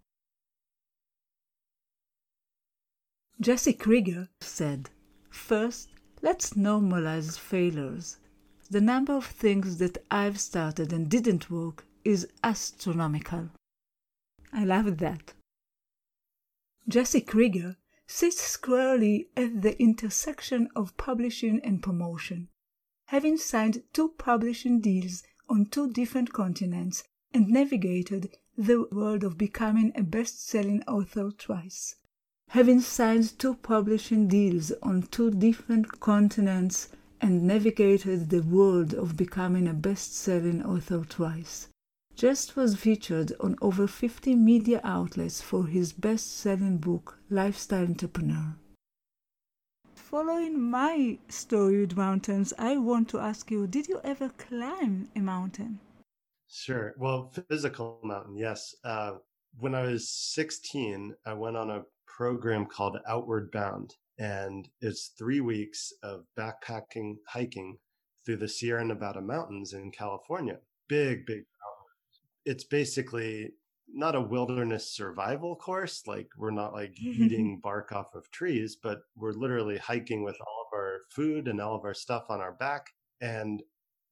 Jesse 3.40 3.72
Krieger 3.72 4.28
said, 4.40 4.90
First, 5.30 5.90
let's 6.22 6.54
normalize 6.54 7.38
failures. 7.38 8.16
The 8.70 8.80
number 8.80 9.14
of 9.14 9.24
things 9.24 9.78
that 9.78 10.04
I've 10.10 10.40
started 10.40 10.92
and 10.92 11.08
didn't 11.08 11.50
work 11.50 11.86
is 12.04 12.28
astronomical. 12.42 13.50
I 14.52 14.64
love 14.64 14.98
that. 14.98 15.34
Jesse 16.88 17.20
Krieger 17.20 17.76
sits 18.06 18.40
squarely 18.40 19.28
at 19.36 19.60
the 19.60 19.78
intersection 19.78 20.70
of 20.74 20.96
publishing 20.96 21.60
and 21.62 21.82
promotion, 21.82 22.48
having 23.08 23.36
signed 23.36 23.82
two 23.92 24.08
publishing 24.16 24.80
deals 24.80 25.22
on 25.50 25.66
two 25.66 25.92
different 25.92 26.32
continents 26.32 27.04
and 27.34 27.48
navigated 27.48 28.30
the 28.56 28.88
world 28.90 29.22
of 29.22 29.36
becoming 29.36 29.92
a 29.94 30.02
best-selling 30.02 30.82
author 30.84 31.30
twice. 31.30 31.94
Having 32.48 32.80
signed 32.80 33.38
two 33.38 33.56
publishing 33.56 34.26
deals 34.26 34.72
on 34.82 35.02
two 35.02 35.30
different 35.30 36.00
continents 36.00 36.88
and 37.20 37.42
navigated 37.42 38.30
the 38.30 38.40
world 38.40 38.94
of 38.94 39.14
becoming 39.14 39.68
a 39.68 39.74
best-selling 39.74 40.64
author 40.64 41.04
twice. 41.04 41.68
Just 42.18 42.56
was 42.56 42.74
featured 42.74 43.32
on 43.38 43.54
over 43.62 43.86
50 43.86 44.34
media 44.34 44.80
outlets 44.82 45.40
for 45.40 45.68
his 45.68 45.92
best 45.92 46.36
selling 46.38 46.78
book, 46.78 47.16
Lifestyle 47.30 47.84
Entrepreneur. 47.84 48.56
Following 49.94 50.60
my 50.60 51.16
story 51.28 51.82
with 51.82 51.96
mountains, 51.96 52.52
I 52.58 52.76
want 52.76 53.08
to 53.10 53.20
ask 53.20 53.52
you 53.52 53.68
did 53.68 53.86
you 53.86 54.00
ever 54.02 54.30
climb 54.30 55.08
a 55.14 55.20
mountain? 55.20 55.78
Sure. 56.48 56.92
Well, 56.98 57.32
physical 57.48 58.00
mountain, 58.02 58.36
yes. 58.36 58.74
Uh, 58.82 59.18
when 59.60 59.76
I 59.76 59.82
was 59.82 60.08
16, 60.08 61.14
I 61.24 61.34
went 61.34 61.56
on 61.56 61.70
a 61.70 61.84
program 62.08 62.66
called 62.66 62.98
Outward 63.06 63.52
Bound, 63.52 63.94
and 64.18 64.68
it's 64.80 65.12
three 65.16 65.40
weeks 65.40 65.92
of 66.02 66.24
backpacking 66.36 67.18
hiking 67.28 67.78
through 68.26 68.38
the 68.38 68.48
Sierra 68.48 68.84
Nevada 68.84 69.20
mountains 69.20 69.72
in 69.72 69.92
California. 69.92 70.58
Big, 70.88 71.24
big 71.24 71.44
it's 72.48 72.64
basically 72.64 73.52
not 73.92 74.14
a 74.14 74.20
wilderness 74.20 74.90
survival 74.90 75.54
course. 75.54 76.06
Like 76.06 76.28
we're 76.38 76.50
not 76.50 76.72
like 76.72 76.94
eating 77.00 77.60
bark 77.62 77.92
off 77.92 78.14
of 78.14 78.30
trees, 78.30 78.76
but 78.82 79.00
we're 79.16 79.32
literally 79.32 79.76
hiking 79.76 80.24
with 80.24 80.36
all 80.40 80.66
of 80.66 80.76
our 80.76 81.00
food 81.10 81.46
and 81.46 81.60
all 81.60 81.74
of 81.74 81.84
our 81.84 81.94
stuff 81.94 82.24
on 82.30 82.40
our 82.40 82.52
back. 82.52 82.86
And 83.20 83.62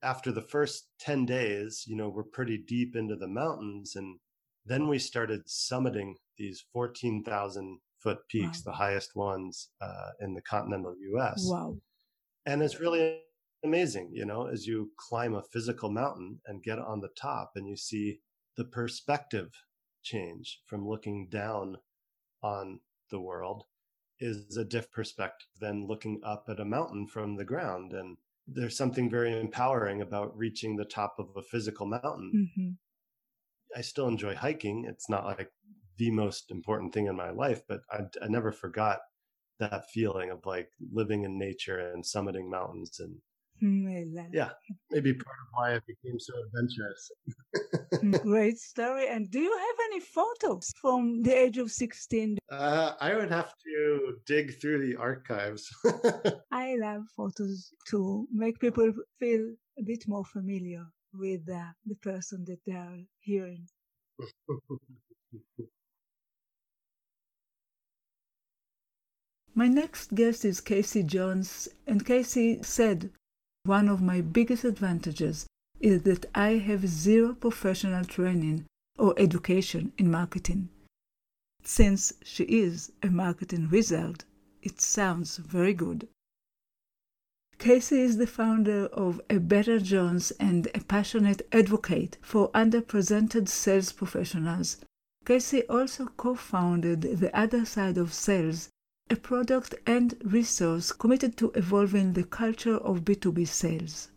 after 0.03 0.33
the 0.33 0.43
first 0.43 0.89
10 1.01 1.25
days, 1.25 1.85
you 1.87 1.97
know, 1.97 2.11
we're 2.11 2.25
pretty 2.25 2.59
deep 2.59 2.95
into 2.95 3.17
the 3.17 3.27
mountains. 3.27 3.97
And 3.97 4.19
then 4.67 4.87
we 4.87 4.99
started 4.99 5.47
summiting 5.47 6.13
these 6.37 6.65
14,000 6.75 7.79
foot 8.03 8.19
peaks, 8.29 8.63
wow. 8.65 8.73
the 8.73 8.77
highest 8.77 9.17
ones 9.17 9.71
uh, 9.81 10.11
in 10.21 10.35
the 10.35 10.43
continental 10.43 10.95
US. 11.15 11.47
Wow. 11.51 11.79
And 12.45 12.63
it's 12.63 12.81
really 12.81 13.21
amazing, 13.65 14.11
you 14.13 14.27
know, 14.27 14.47
as 14.47 14.67
you 14.67 14.91
climb 14.99 15.35
a 15.35 15.43
physical 15.43 15.91
mountain 15.91 16.39
and 16.47 16.63
get 16.63 16.79
on 16.79 17.01
the 17.01 17.11
top 17.19 17.53
and 17.57 17.67
you 17.67 17.77
see 17.77 18.21
the 18.57 18.65
perspective 18.65 19.51
change 20.03 20.61
from 20.67 20.89
looking 20.89 21.29
down 21.31 21.77
on 22.43 22.81
the 23.11 23.21
world 23.21 23.65
is 24.19 24.57
a 24.57 24.65
different 24.65 24.93
perspective 24.93 25.49
than 25.61 25.87
looking 25.87 26.21
up 26.25 26.47
at 26.49 26.61
a 26.61 26.65
mountain 26.65 27.07
from 27.07 27.37
the 27.37 27.45
ground. 27.45 27.93
And 27.93 28.17
there's 28.47 28.77
something 28.77 29.11
very 29.11 29.39
empowering 29.39 30.01
about 30.01 30.37
reaching 30.37 30.77
the 30.77 30.85
top 30.85 31.17
of 31.19 31.29
a 31.37 31.43
physical 31.43 31.87
mountain. 31.87 32.49
Mm-hmm. 32.57 33.79
I 33.79 33.83
still 33.83 34.09
enjoy 34.09 34.35
hiking. 34.35 34.87
It's 34.89 35.11
not 35.11 35.27
like 35.27 35.51
the 35.99 36.11
most 36.11 36.51
important 36.51 36.95
thing 36.95 37.07
in 37.07 37.17
my 37.17 37.31
life, 37.31 37.63
but 37.69 37.81
I, 37.91 38.03
I 38.23 38.29
never 38.29 38.53
forgot 38.53 39.01
that 39.59 39.91
feeling 39.91 40.31
of 40.31 40.45
like 40.47 40.71
living 40.93 41.25
in 41.25 41.39
nature 41.39 41.79
and 41.79 42.05
summiting 42.05 42.49
mountains 42.49 43.01
and 43.01 43.17
yeah, 44.33 44.51
maybe 44.91 45.15
part 45.15 45.37
of 45.41 45.49
why 45.53 45.75
I 45.75 45.81
became 45.87 46.19
so 46.19 46.35
adventurous. 46.45 47.11
Mm, 47.95 48.23
great 48.23 48.59
story. 48.59 49.09
And 49.09 49.31
do 49.31 49.41
you 49.41 49.57
have 49.57 49.77
any 49.87 50.01
photos 50.01 50.73
from 50.81 51.23
the 51.23 51.33
age 51.33 51.59
of 51.59 51.71
16? 51.71 52.39
Uh, 52.51 52.93
I 53.01 53.15
would 53.15 53.31
have 53.31 53.53
to 53.65 54.17
dig 54.27 54.61
through 54.61 54.87
the 54.87 54.97
archives. 54.97 55.69
I 56.53 56.77
love 56.77 57.03
photos 57.17 57.73
to 57.89 58.27
make 58.33 58.59
people 58.59 58.93
feel 59.19 59.55
a 59.79 59.83
bit 59.83 60.05
more 60.07 60.25
familiar 60.25 60.87
with 61.13 61.49
uh, 61.49 61.73
the 61.87 61.97
person 61.97 62.45
that 62.47 62.59
they 62.67 62.73
are 62.73 62.99
hearing. 63.21 63.67
My 69.55 69.69
next 69.69 70.15
guest 70.15 70.45
is 70.45 70.61
Casey 70.61 71.03
Jones, 71.03 71.69
and 71.87 72.05
Casey 72.05 72.63
said 72.63 73.11
one 73.65 73.89
of 73.89 74.03
my 74.03 74.21
biggest 74.21 74.65
advantages 74.65 75.47
is 75.81 76.03
that 76.03 76.27
I 76.35 76.59
have 76.59 76.89
zero 76.89 77.35
professional 77.35 78.05
training 78.05 78.65
or 78.99 79.15
education 79.19 79.93
in 79.99 80.11
marketing. 80.11 80.69
Since 81.63 82.13
she 82.23 82.45
is 82.45 82.93
a 83.03 83.09
marketing 83.09 83.69
wizard, 83.71 84.25
it 84.63 84.81
sounds 84.81 85.37
very 85.37 85.75
good. 85.75 86.09
Casey 87.59 88.01
is 88.01 88.19
the 88.19 88.27
founder 88.27 88.87
of 88.87 89.21
A 89.31 89.39
Better 89.39 89.81
Jones 89.81 90.31
and 90.39 90.69
a 90.75 90.81
passionate 90.81 91.47
advocate 91.53 92.19
for 92.21 92.51
underrepresented 92.53 93.49
sales 93.49 93.93
professionals. 93.93 94.77
Casey 95.25 95.67
also 95.69 96.07
co 96.17 96.35
founded 96.35 97.03
The 97.03 97.37
Other 97.37 97.65
Side 97.65 97.99
of 97.99 98.13
Sales, 98.13 98.69
a 99.11 99.17
product 99.17 99.75
and 99.87 100.15
resource 100.25 100.93
committed 100.93 101.37
to 101.39 101.51
evolving 101.55 102.13
the 102.13 102.25
culture 102.25 102.77
of 102.77 103.05
B2B 103.05 103.49
sales. 103.49 104.09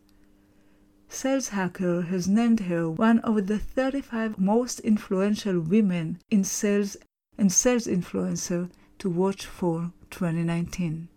Sales 1.12 1.48
Hacker 1.48 2.02
has 2.02 2.28
named 2.28 2.60
her 2.60 2.88
one 2.88 3.18
of 3.18 3.48
the 3.48 3.58
35 3.58 4.38
most 4.38 4.78
influential 4.80 5.60
women 5.60 6.20
in 6.30 6.44
sales 6.44 6.96
and 7.36 7.50
sales 7.52 7.88
influencer 7.88 8.70
to 9.00 9.10
watch 9.10 9.44
for 9.44 9.92
2019. 10.10 11.08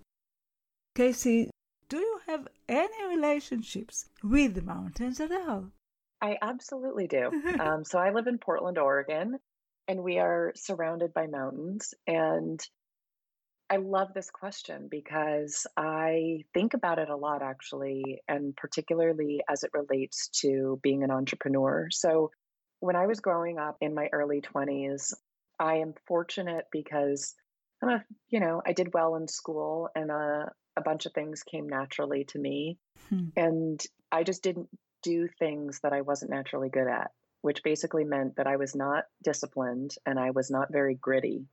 Casey, 0.96 1.52
do 1.90 1.98
you 2.00 2.20
have 2.26 2.48
any 2.68 3.06
relationships 3.16 4.10
with 4.24 4.56
the 4.56 4.64
mountains 4.64 5.20
at 5.20 5.32
all? 5.32 5.72
I 6.20 6.38
absolutely 6.42 7.08
do. 7.08 7.32
um, 7.60 7.86
so 7.86 8.00
I 8.00 8.10
live 8.10 8.26
in 8.26 8.40
Portland, 8.40 8.80
Oregon, 8.80 9.38
and 9.88 10.04
we 10.04 10.18
are 10.18 10.54
surrounded 10.56 11.14
by 11.14 11.28
mountains. 11.28 11.94
And 12.08 12.60
I 13.74 13.78
love 13.78 14.14
this 14.14 14.30
question 14.30 14.88
because 14.88 15.66
I 15.76 16.44
think 16.54 16.76
about 16.76 17.00
it 17.00 17.10
a 17.10 17.16
lot, 17.16 17.42
actually, 17.42 18.22
and 18.28 18.56
particularly 18.56 19.42
as 19.50 19.64
it 19.64 19.72
relates 19.74 20.28
to 20.42 20.80
being 20.84 21.04
an 21.04 21.10
entrepreneur. 21.10 21.88
So, 21.90 22.30
when 22.82 22.96
I 22.96 23.08
was 23.08 23.20
growing 23.20 23.58
up 23.58 23.78
in 23.82 23.96
my 23.96 24.10
early 24.14 24.42
20s, 24.42 25.16
I 25.60 25.78
am 25.78 25.96
fortunate 26.06 26.66
because 26.72 27.34
I'm 27.82 27.90
a, 27.90 28.06
you 28.30 28.40
know, 28.40 28.62
I 28.64 28.74
did 28.74 28.94
well 28.94 29.16
in 29.16 29.28
school 29.28 29.90
and 29.96 30.12
a, 30.12 30.14
uh, 30.14 30.50
a 30.78 30.82
bunch 30.82 31.08
of 31.08 31.14
things 31.14 31.42
came 31.42 31.68
naturally 31.68 32.26
to 32.26 32.38
me. 32.38 32.78
Hmm. 33.10 33.30
And 33.36 33.84
I 34.12 34.22
just 34.22 34.44
didn't 34.44 34.70
do 35.02 35.28
things 35.40 35.80
that 35.82 35.94
I 35.94 36.02
wasn't 36.02 36.30
naturally 36.30 36.70
good 36.70 36.88
at 36.88 37.10
which 37.44 37.62
basically 37.62 38.06
meant 38.06 38.38
that 38.38 38.48
I 38.48 38.56
was 38.56 38.74
not 38.74 39.04
disciplined 39.22 39.96
and 40.06 40.18
I 40.18 40.32
was 40.32 40.50
not 40.50 40.72
very 40.72 40.96
gritty. 40.96 41.46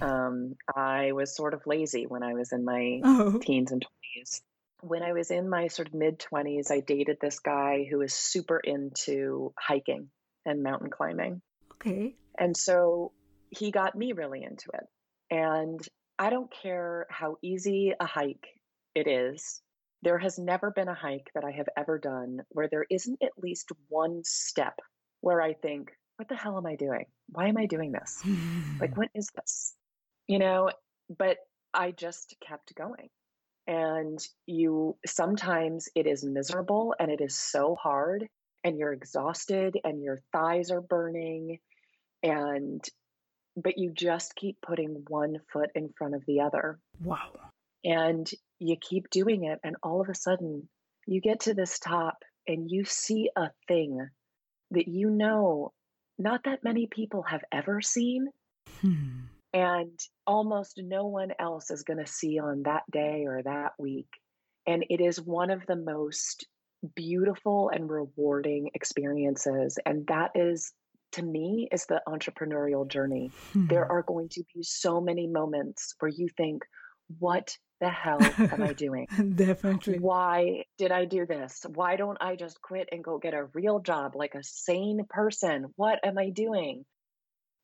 um, 0.00 0.56
I 0.74 1.12
was 1.12 1.36
sort 1.36 1.52
of 1.52 1.66
lazy 1.66 2.06
when 2.06 2.22
I 2.22 2.32
was 2.32 2.50
in 2.50 2.64
my 2.64 3.02
oh. 3.04 3.38
teens 3.38 3.70
and 3.70 3.84
20s. 3.84 4.40
When 4.80 5.02
I 5.02 5.12
was 5.12 5.30
in 5.30 5.50
my 5.50 5.68
sort 5.68 5.88
of 5.88 5.94
mid 5.94 6.18
20s, 6.18 6.70
I 6.70 6.80
dated 6.80 7.18
this 7.20 7.40
guy 7.40 7.86
who 7.88 7.98
was 7.98 8.14
super 8.14 8.58
into 8.58 9.52
hiking 9.60 10.08
and 10.46 10.62
mountain 10.62 10.88
climbing. 10.88 11.42
Okay. 11.74 12.14
And 12.38 12.56
so 12.56 13.12
he 13.50 13.70
got 13.70 13.94
me 13.94 14.12
really 14.12 14.42
into 14.42 14.70
it. 14.72 14.86
And 15.30 15.78
I 16.18 16.30
don't 16.30 16.50
care 16.62 17.06
how 17.10 17.36
easy 17.42 17.92
a 18.00 18.06
hike 18.06 18.46
it 18.94 19.06
is. 19.06 19.60
There 20.00 20.18
has 20.18 20.38
never 20.38 20.70
been 20.70 20.88
a 20.88 20.94
hike 20.94 21.30
that 21.34 21.44
I 21.44 21.50
have 21.50 21.68
ever 21.76 21.98
done 21.98 22.40
where 22.48 22.68
there 22.70 22.86
isn't 22.88 23.22
at 23.22 23.42
least 23.42 23.68
one 23.90 24.22
step 24.24 24.80
where 25.24 25.40
I 25.40 25.54
think, 25.54 25.90
what 26.16 26.28
the 26.28 26.36
hell 26.36 26.58
am 26.58 26.66
I 26.66 26.76
doing? 26.76 27.06
Why 27.30 27.48
am 27.48 27.56
I 27.56 27.64
doing 27.64 27.92
this? 27.92 28.22
like, 28.78 28.94
what 28.96 29.08
is 29.14 29.30
this? 29.34 29.74
You 30.28 30.38
know, 30.38 30.68
but 31.18 31.38
I 31.72 31.92
just 31.92 32.36
kept 32.46 32.74
going. 32.74 33.08
And 33.66 34.18
you 34.44 34.98
sometimes 35.06 35.88
it 35.94 36.06
is 36.06 36.22
miserable 36.22 36.94
and 36.98 37.10
it 37.10 37.22
is 37.22 37.34
so 37.34 37.74
hard 37.74 38.28
and 38.62 38.76
you're 38.76 38.92
exhausted 38.92 39.78
and 39.82 40.02
your 40.02 40.20
thighs 40.30 40.70
are 40.70 40.82
burning 40.82 41.58
and 42.22 42.84
but 43.56 43.78
you 43.78 43.92
just 43.96 44.34
keep 44.36 44.58
putting 44.60 45.04
one 45.08 45.36
foot 45.50 45.70
in 45.74 45.88
front 45.96 46.14
of 46.14 46.22
the 46.26 46.40
other. 46.40 46.78
Wow. 47.02 47.30
And 47.82 48.30
you 48.58 48.76
keep 48.78 49.08
doing 49.08 49.44
it 49.44 49.58
and 49.64 49.76
all 49.82 50.02
of 50.02 50.10
a 50.10 50.14
sudden 50.14 50.68
you 51.06 51.22
get 51.22 51.40
to 51.40 51.54
this 51.54 51.78
top 51.78 52.18
and 52.46 52.70
you 52.70 52.84
see 52.84 53.30
a 53.34 53.48
thing 53.68 54.06
that 54.74 54.88
you 54.88 55.10
know 55.10 55.72
not 56.18 56.44
that 56.44 56.64
many 56.64 56.86
people 56.86 57.22
have 57.22 57.42
ever 57.52 57.80
seen. 57.80 58.28
Hmm. 58.80 59.20
And 59.52 59.98
almost 60.26 60.80
no 60.82 61.06
one 61.06 61.32
else 61.38 61.70
is 61.70 61.84
going 61.84 62.04
to 62.04 62.10
see 62.10 62.40
on 62.40 62.64
that 62.64 62.82
day 62.90 63.24
or 63.26 63.40
that 63.42 63.72
week. 63.78 64.08
And 64.66 64.84
it 64.90 65.00
is 65.00 65.20
one 65.20 65.50
of 65.50 65.64
the 65.66 65.76
most 65.76 66.46
beautiful 66.96 67.70
and 67.72 67.88
rewarding 67.88 68.70
experiences. 68.74 69.78
And 69.86 70.06
that 70.08 70.32
is, 70.34 70.72
to 71.12 71.22
me, 71.22 71.68
is 71.70 71.86
the 71.86 72.02
entrepreneurial 72.08 72.88
journey. 72.88 73.30
Hmm. 73.52 73.66
There 73.68 73.90
are 73.90 74.02
going 74.02 74.28
to 74.30 74.42
be 74.54 74.62
so 74.62 75.00
many 75.00 75.26
moments 75.26 75.94
where 76.00 76.10
you 76.10 76.28
think, 76.36 76.64
what 77.18 77.56
the 77.80 77.88
hell 77.88 78.18
am 78.22 78.62
I 78.62 78.72
doing? 78.86 79.06
Definitely. 79.34 79.98
Why 79.98 80.64
did 80.78 80.92
I 80.92 81.04
do 81.04 81.26
this? 81.26 81.64
Why 81.74 81.96
don't 81.96 82.18
I 82.20 82.36
just 82.36 82.60
quit 82.60 82.88
and 82.92 83.04
go 83.04 83.18
get 83.18 83.34
a 83.34 83.48
real 83.54 83.80
job 83.80 84.16
like 84.16 84.34
a 84.34 84.42
sane 84.42 85.04
person? 85.08 85.66
What 85.76 85.98
am 86.04 86.18
I 86.18 86.30
doing? 86.30 86.84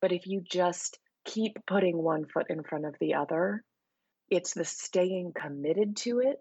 But 0.01 0.11
if 0.11 0.27
you 0.27 0.41
just 0.41 0.97
keep 1.25 1.57
putting 1.67 1.97
one 1.97 2.25
foot 2.25 2.47
in 2.49 2.63
front 2.63 2.85
of 2.85 2.95
the 2.99 3.15
other, 3.15 3.63
it's 4.29 4.53
the 4.53 4.65
staying 4.65 5.33
committed 5.33 5.97
to 5.97 6.19
it 6.19 6.37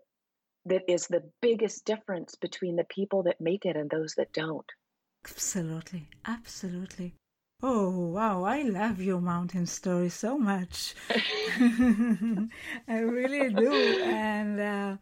that 0.66 0.82
is 0.88 1.06
the 1.06 1.30
biggest 1.40 1.84
difference 1.84 2.34
between 2.36 2.76
the 2.76 2.84
people 2.84 3.24
that 3.24 3.40
make 3.40 3.64
it 3.64 3.76
and 3.76 3.90
those 3.90 4.14
that 4.16 4.32
don't. 4.32 4.66
Absolutely. 5.24 6.08
Absolutely. 6.26 7.14
Oh, 7.62 7.90
wow. 7.90 8.44
I 8.44 8.62
love 8.62 9.00
your 9.00 9.20
mountain 9.20 9.66
story 9.66 10.08
so 10.08 10.38
much. 10.38 10.94
I 11.10 12.98
really 13.00 13.50
do. 13.52 14.00
And 14.02 14.60
uh, 14.60 14.96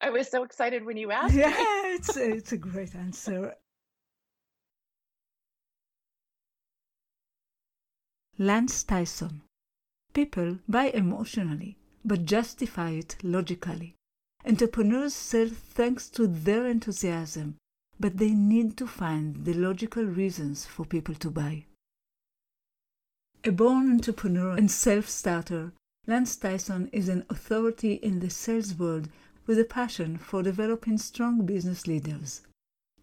I 0.00 0.10
was 0.10 0.28
so 0.28 0.42
excited 0.42 0.84
when 0.84 0.96
you 0.96 1.10
asked. 1.12 1.34
Yeah, 1.34 1.54
it's, 1.86 2.16
it's 2.16 2.52
a 2.52 2.56
great 2.56 2.94
answer. 2.94 3.54
Lance 8.38 8.82
Tyson. 8.82 9.42
People 10.12 10.58
buy 10.68 10.86
emotionally, 10.86 11.78
but 12.04 12.24
justify 12.24 12.90
it 12.90 13.16
logically. 13.22 13.94
Entrepreneurs 14.44 15.14
sell 15.14 15.48
thanks 15.48 16.08
to 16.10 16.26
their 16.26 16.66
enthusiasm, 16.66 17.56
but 17.98 18.18
they 18.18 18.30
need 18.30 18.76
to 18.76 18.86
find 18.86 19.44
the 19.44 19.54
logical 19.54 20.04
reasons 20.04 20.64
for 20.64 20.84
people 20.84 21.14
to 21.14 21.30
buy. 21.30 21.64
A 23.44 23.52
born 23.52 23.90
entrepreneur 23.90 24.56
and 24.56 24.70
self 24.70 25.08
starter, 25.08 25.72
Lance 26.06 26.36
Tyson 26.36 26.88
is 26.92 27.08
an 27.08 27.24
authority 27.28 27.94
in 27.94 28.20
the 28.20 28.30
sales 28.30 28.74
world 28.74 29.08
with 29.46 29.58
a 29.58 29.64
passion 29.64 30.16
for 30.16 30.42
developing 30.42 30.98
strong 30.98 31.44
business 31.44 31.86
leaders. 31.86 32.42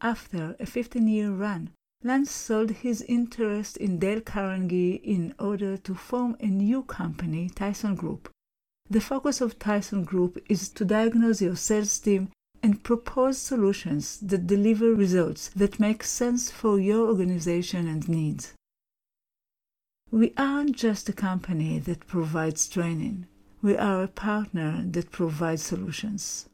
After 0.01 0.55
a 0.59 0.65
15 0.65 1.07
year 1.07 1.31
run, 1.31 1.69
Lance 2.03 2.31
sold 2.31 2.71
his 2.71 3.03
interest 3.03 3.77
in 3.77 3.99
Dale 3.99 4.21
Carnegie 4.21 4.95
in 4.95 5.35
order 5.37 5.77
to 5.77 5.93
form 5.93 6.35
a 6.39 6.47
new 6.47 6.81
company, 6.81 7.49
Tyson 7.49 7.93
Group. 7.93 8.29
The 8.89 9.01
focus 9.01 9.39
of 9.39 9.59
Tyson 9.59 10.03
Group 10.03 10.43
is 10.49 10.69
to 10.69 10.83
diagnose 10.83 11.41
your 11.41 11.55
sales 11.55 11.99
team 11.99 12.31
and 12.63 12.83
propose 12.83 13.37
solutions 13.37 14.19
that 14.21 14.47
deliver 14.47 14.93
results 14.93 15.49
that 15.55 15.79
make 15.79 16.03
sense 16.03 16.51
for 16.51 16.79
your 16.79 17.07
organization 17.07 17.87
and 17.87 18.07
needs. 18.07 18.53
We 20.11 20.33
aren't 20.37 20.75
just 20.75 21.09
a 21.09 21.13
company 21.13 21.79
that 21.79 22.07
provides 22.07 22.67
training. 22.67 23.27
We 23.61 23.77
are 23.77 24.03
a 24.03 24.07
partner 24.07 24.83
that 24.91 25.11
provides 25.11 25.63
solutions. 25.63 26.49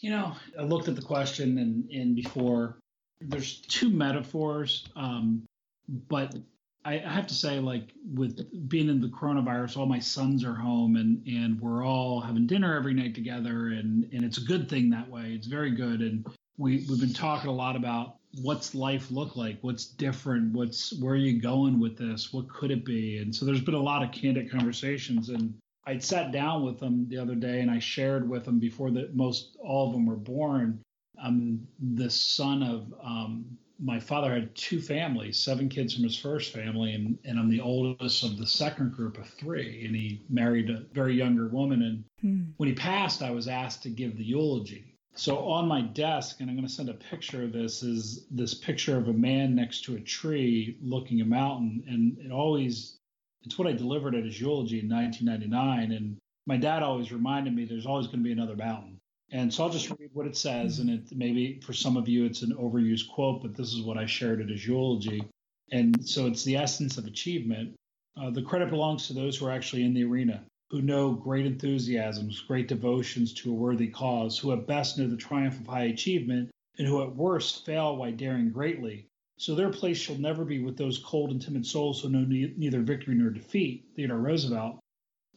You 0.00 0.10
know, 0.10 0.36
I 0.58 0.62
looked 0.62 0.88
at 0.88 0.96
the 0.96 1.02
question 1.02 1.58
and, 1.58 1.90
and 1.90 2.14
before, 2.14 2.76
there's 3.20 3.58
two 3.62 3.88
metaphors, 3.88 4.86
um, 4.96 5.44
but 5.88 6.34
I, 6.84 6.94
I 6.94 7.12
have 7.12 7.26
to 7.28 7.34
say, 7.34 7.58
like 7.60 7.92
with 8.12 8.68
being 8.68 8.88
in 8.88 9.00
the 9.00 9.08
coronavirus, 9.08 9.76
all 9.76 9.86
my 9.86 9.98
sons 9.98 10.44
are 10.44 10.54
home 10.54 10.96
and 10.96 11.26
and 11.26 11.60
we're 11.60 11.84
all 11.84 12.20
having 12.20 12.46
dinner 12.46 12.76
every 12.76 12.94
night 12.94 13.14
together, 13.14 13.68
and 13.68 14.08
and 14.12 14.24
it's 14.24 14.38
a 14.38 14.44
good 14.44 14.68
thing 14.68 14.90
that 14.90 15.08
way. 15.08 15.32
It's 15.32 15.46
very 15.46 15.70
good, 15.70 16.00
and 16.00 16.26
we 16.58 16.84
we've 16.88 17.00
been 17.00 17.14
talking 17.14 17.50
a 17.50 17.54
lot 17.54 17.76
about 17.76 18.16
what's 18.42 18.74
life 18.74 19.10
look 19.10 19.36
like, 19.36 19.58
what's 19.62 19.86
different, 19.86 20.52
what's 20.52 20.92
where 21.00 21.14
are 21.14 21.16
you 21.16 21.40
going 21.40 21.80
with 21.80 21.96
this, 21.96 22.32
what 22.32 22.48
could 22.48 22.70
it 22.70 22.84
be, 22.84 23.18
and 23.18 23.34
so 23.34 23.46
there's 23.46 23.62
been 23.62 23.74
a 23.74 23.82
lot 23.82 24.02
of 24.02 24.12
candid 24.12 24.50
conversations, 24.50 25.30
and 25.30 25.54
I'd 25.86 26.02
sat 26.02 26.32
down 26.32 26.64
with 26.64 26.80
them 26.80 27.06
the 27.08 27.18
other 27.18 27.34
day 27.34 27.60
and 27.60 27.70
I 27.70 27.78
shared 27.78 28.28
with 28.28 28.44
them 28.44 28.58
before 28.58 28.90
that 28.92 29.14
most 29.14 29.56
all 29.60 29.88
of 29.88 29.92
them 29.92 30.06
were 30.06 30.16
born. 30.16 30.80
I'm 31.22 31.66
the 31.78 32.10
son 32.10 32.62
of 32.62 32.92
um, 33.02 33.58
my 33.78 33.98
father 33.98 34.32
had 34.32 34.54
two 34.54 34.80
families, 34.80 35.38
seven 35.38 35.68
kids 35.68 35.94
from 35.94 36.04
his 36.04 36.16
first 36.16 36.52
family, 36.52 36.92
and, 36.92 37.18
and 37.24 37.38
I'm 37.38 37.50
the 37.50 37.60
oldest 37.60 38.22
of 38.22 38.38
the 38.38 38.46
second 38.46 38.92
group 38.92 39.18
of 39.18 39.28
three. 39.28 39.84
And 39.84 39.94
he 39.94 40.22
married 40.28 40.70
a 40.70 40.84
very 40.92 41.14
younger 41.14 41.48
woman. 41.48 41.82
And 41.82 42.04
hmm. 42.20 42.50
when 42.56 42.68
he 42.68 42.74
passed, 42.74 43.22
I 43.22 43.30
was 43.30 43.48
asked 43.48 43.82
to 43.84 43.90
give 43.90 44.16
the 44.16 44.24
eulogy. 44.24 44.94
So 45.16 45.38
on 45.38 45.68
my 45.68 45.80
desk, 45.80 46.40
and 46.40 46.50
I'm 46.50 46.56
going 46.56 46.66
to 46.66 46.72
send 46.72 46.88
a 46.88 46.94
picture 46.94 47.44
of 47.44 47.52
this, 47.52 47.82
is 47.82 48.26
this 48.30 48.54
picture 48.54 48.96
of 48.96 49.08
a 49.08 49.12
man 49.12 49.54
next 49.54 49.84
to 49.84 49.96
a 49.96 50.00
tree 50.00 50.76
looking 50.82 51.20
a 51.20 51.24
mountain. 51.24 51.84
And 51.86 52.18
it 52.18 52.32
always, 52.32 52.98
it's 53.42 53.58
what 53.58 53.68
I 53.68 53.72
delivered 53.72 54.14
at 54.14 54.24
his 54.24 54.40
eulogy 54.40 54.80
in 54.80 54.88
1999. 54.88 55.92
And 55.92 56.16
my 56.46 56.56
dad 56.56 56.82
always 56.82 57.12
reminded 57.12 57.54
me 57.54 57.64
there's 57.64 57.86
always 57.86 58.06
going 58.06 58.18
to 58.18 58.24
be 58.24 58.32
another 58.32 58.56
mountain. 58.56 59.00
And 59.34 59.52
so 59.52 59.64
I'll 59.64 59.70
just 59.70 59.90
read 59.90 60.10
what 60.12 60.28
it 60.28 60.36
says, 60.36 60.78
and 60.78 60.88
it 60.88 61.10
maybe 61.10 61.58
for 61.58 61.72
some 61.72 61.96
of 61.96 62.08
you 62.08 62.24
it's 62.24 62.42
an 62.42 62.54
overused 62.54 63.10
quote, 63.10 63.42
but 63.42 63.56
this 63.56 63.74
is 63.74 63.82
what 63.82 63.98
I 63.98 64.06
shared 64.06 64.40
at 64.40 64.48
eulogy. 64.48 65.24
And 65.72 66.08
so 66.08 66.28
it's 66.28 66.44
the 66.44 66.56
essence 66.56 66.98
of 66.98 67.06
achievement. 67.08 67.74
Uh, 68.16 68.30
the 68.30 68.42
credit 68.42 68.70
belongs 68.70 69.08
to 69.08 69.12
those 69.12 69.36
who 69.36 69.46
are 69.46 69.50
actually 69.50 69.82
in 69.82 69.92
the 69.92 70.04
arena, 70.04 70.44
who 70.70 70.82
know 70.82 71.10
great 71.10 71.46
enthusiasms, 71.46 72.42
great 72.42 72.68
devotions 72.68 73.34
to 73.34 73.50
a 73.50 73.54
worthy 73.54 73.88
cause, 73.88 74.38
who 74.38 74.52
at 74.52 74.68
best 74.68 74.98
know 74.98 75.08
the 75.08 75.16
triumph 75.16 75.58
of 75.58 75.66
high 75.66 75.86
achievement, 75.86 76.48
and 76.78 76.86
who 76.86 77.02
at 77.02 77.16
worst 77.16 77.66
fail 77.66 77.96
while 77.96 78.12
daring 78.12 78.50
greatly. 78.50 79.08
So 79.36 79.56
their 79.56 79.70
place 79.70 79.98
shall 79.98 80.16
never 80.16 80.44
be 80.44 80.62
with 80.62 80.76
those 80.76 80.98
cold 80.98 81.32
and 81.32 81.42
timid 81.42 81.66
souls 81.66 82.00
who 82.00 82.08
know 82.08 82.24
ne- 82.24 82.54
neither 82.56 82.82
victory 82.82 83.16
nor 83.16 83.30
defeat, 83.30 83.84
Theodore 83.96 84.18
Roosevelt. 84.18 84.78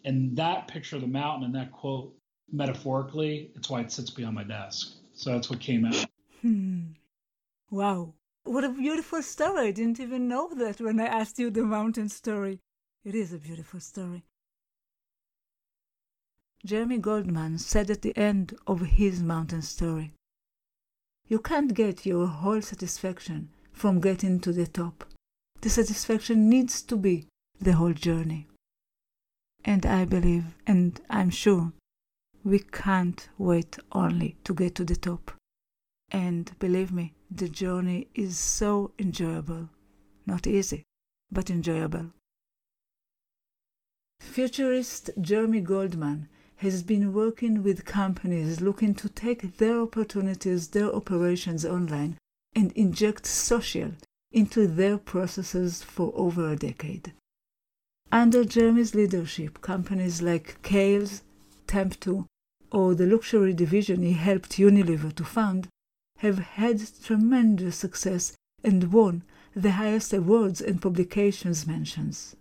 And 0.06 0.38
that 0.38 0.68
picture 0.68 0.98
of 0.98 1.02
the 1.02 1.08
mountain 1.08 1.46
and 1.46 1.56
that 1.56 1.72
quote 1.72 2.14
metaphorically, 2.52 3.52
it's 3.56 3.70
why 3.70 3.82
it 3.82 3.92
sits 3.92 4.10
behind 4.10 4.36
my 4.36 4.44
desk. 4.44 4.94
So 5.14 5.32
that's 5.32 5.50
what 5.50 5.60
came 5.60 5.86
out. 5.86 6.06
Hmm. 6.42 6.92
Wow. 7.70 8.14
What 8.44 8.64
a 8.64 8.70
beautiful 8.70 9.22
story. 9.22 9.68
I 9.68 9.72
didn't 9.72 10.00
even 10.00 10.28
know 10.28 10.50
that 10.56 10.80
when 10.80 11.00
I 11.00 11.06
asked 11.06 11.40
you 11.40 11.50
the 11.50 11.64
mountain 11.64 12.10
story. 12.10 12.60
It 13.04 13.16
is 13.16 13.34
a 13.34 13.38
beautiful 13.38 13.80
story. 13.80 14.24
Jeremy 16.66 16.98
Goldman 16.98 17.58
said 17.58 17.90
at 17.90 18.02
the 18.02 18.18
end 18.18 18.54
of 18.66 18.82
his 18.82 19.24
mountain 19.24 19.62
story 19.62 20.14
You 21.28 21.40
can't 21.40 21.74
get 21.74 22.06
your 22.06 22.28
whole 22.28 22.62
satisfaction 22.62 23.50
from 23.72 24.02
getting 24.02 24.40
to 24.42 24.52
the 24.52 24.68
top. 24.68 25.06
The 25.62 25.70
satisfaction 25.70 26.50
needs 26.50 26.82
to 26.84 26.96
be 26.98 27.28
the 27.60 27.74
whole 27.74 27.94
journey. 27.94 28.48
And 29.64 29.86
I 29.86 30.06
believe, 30.06 30.46
and 30.66 31.00
I'm 31.10 31.30
sure, 31.30 31.74
we 32.44 32.60
can't 32.60 33.30
wait 33.38 33.78
only 33.92 34.38
to 34.44 34.54
get 34.54 34.76
to 34.76 34.84
the 34.84 34.96
top. 34.96 35.32
And 36.12 36.52
believe 36.60 36.92
me, 36.92 37.14
the 37.30 37.50
journey 37.50 38.08
is 38.16 38.38
so 38.38 38.92
enjoyable. 38.98 39.70
Not 40.26 40.48
easy, 40.48 40.84
but 41.32 41.50
enjoyable. 41.50 42.12
Futurist 44.20 45.10
Jeremy 45.20 45.62
Goldman 45.62 46.30
has 46.58 46.82
been 46.82 47.14
working 47.14 47.62
with 47.62 47.86
companies 47.86 48.62
looking 48.62 48.96
to 48.96 49.10
take 49.10 49.58
their 49.58 49.82
opportunities, 49.82 50.70
their 50.70 50.94
operations 50.94 51.66
online, 51.66 52.18
and 52.56 52.72
inject 52.72 53.26
social 53.26 53.92
into 54.32 54.68
their 54.68 54.98
processes 54.98 55.84
for 55.84 56.12
over 56.16 56.52
a 56.52 56.56
decade. 56.56 57.14
Under 58.12 58.44
Jeremy's 58.44 58.96
leadership, 58.96 59.62
companies 59.62 60.22
like 60.22 60.62
Kales, 60.64 61.22
Temp2, 61.68 62.26
or 62.72 62.96
the 62.96 63.06
luxury 63.06 63.54
division 63.54 64.02
he 64.02 64.14
helped 64.14 64.58
Unilever 64.58 65.14
to 65.16 65.24
found, 65.24 65.68
have 66.18 66.40
had 66.40 66.82
tremendous 67.04 67.78
success 67.78 68.36
and 68.64 68.92
won 68.92 69.24
the 69.54 69.72
highest 69.72 70.14
awards 70.14 70.62
and 70.62 70.82
publications 70.82 71.68
mentions. 71.68 72.36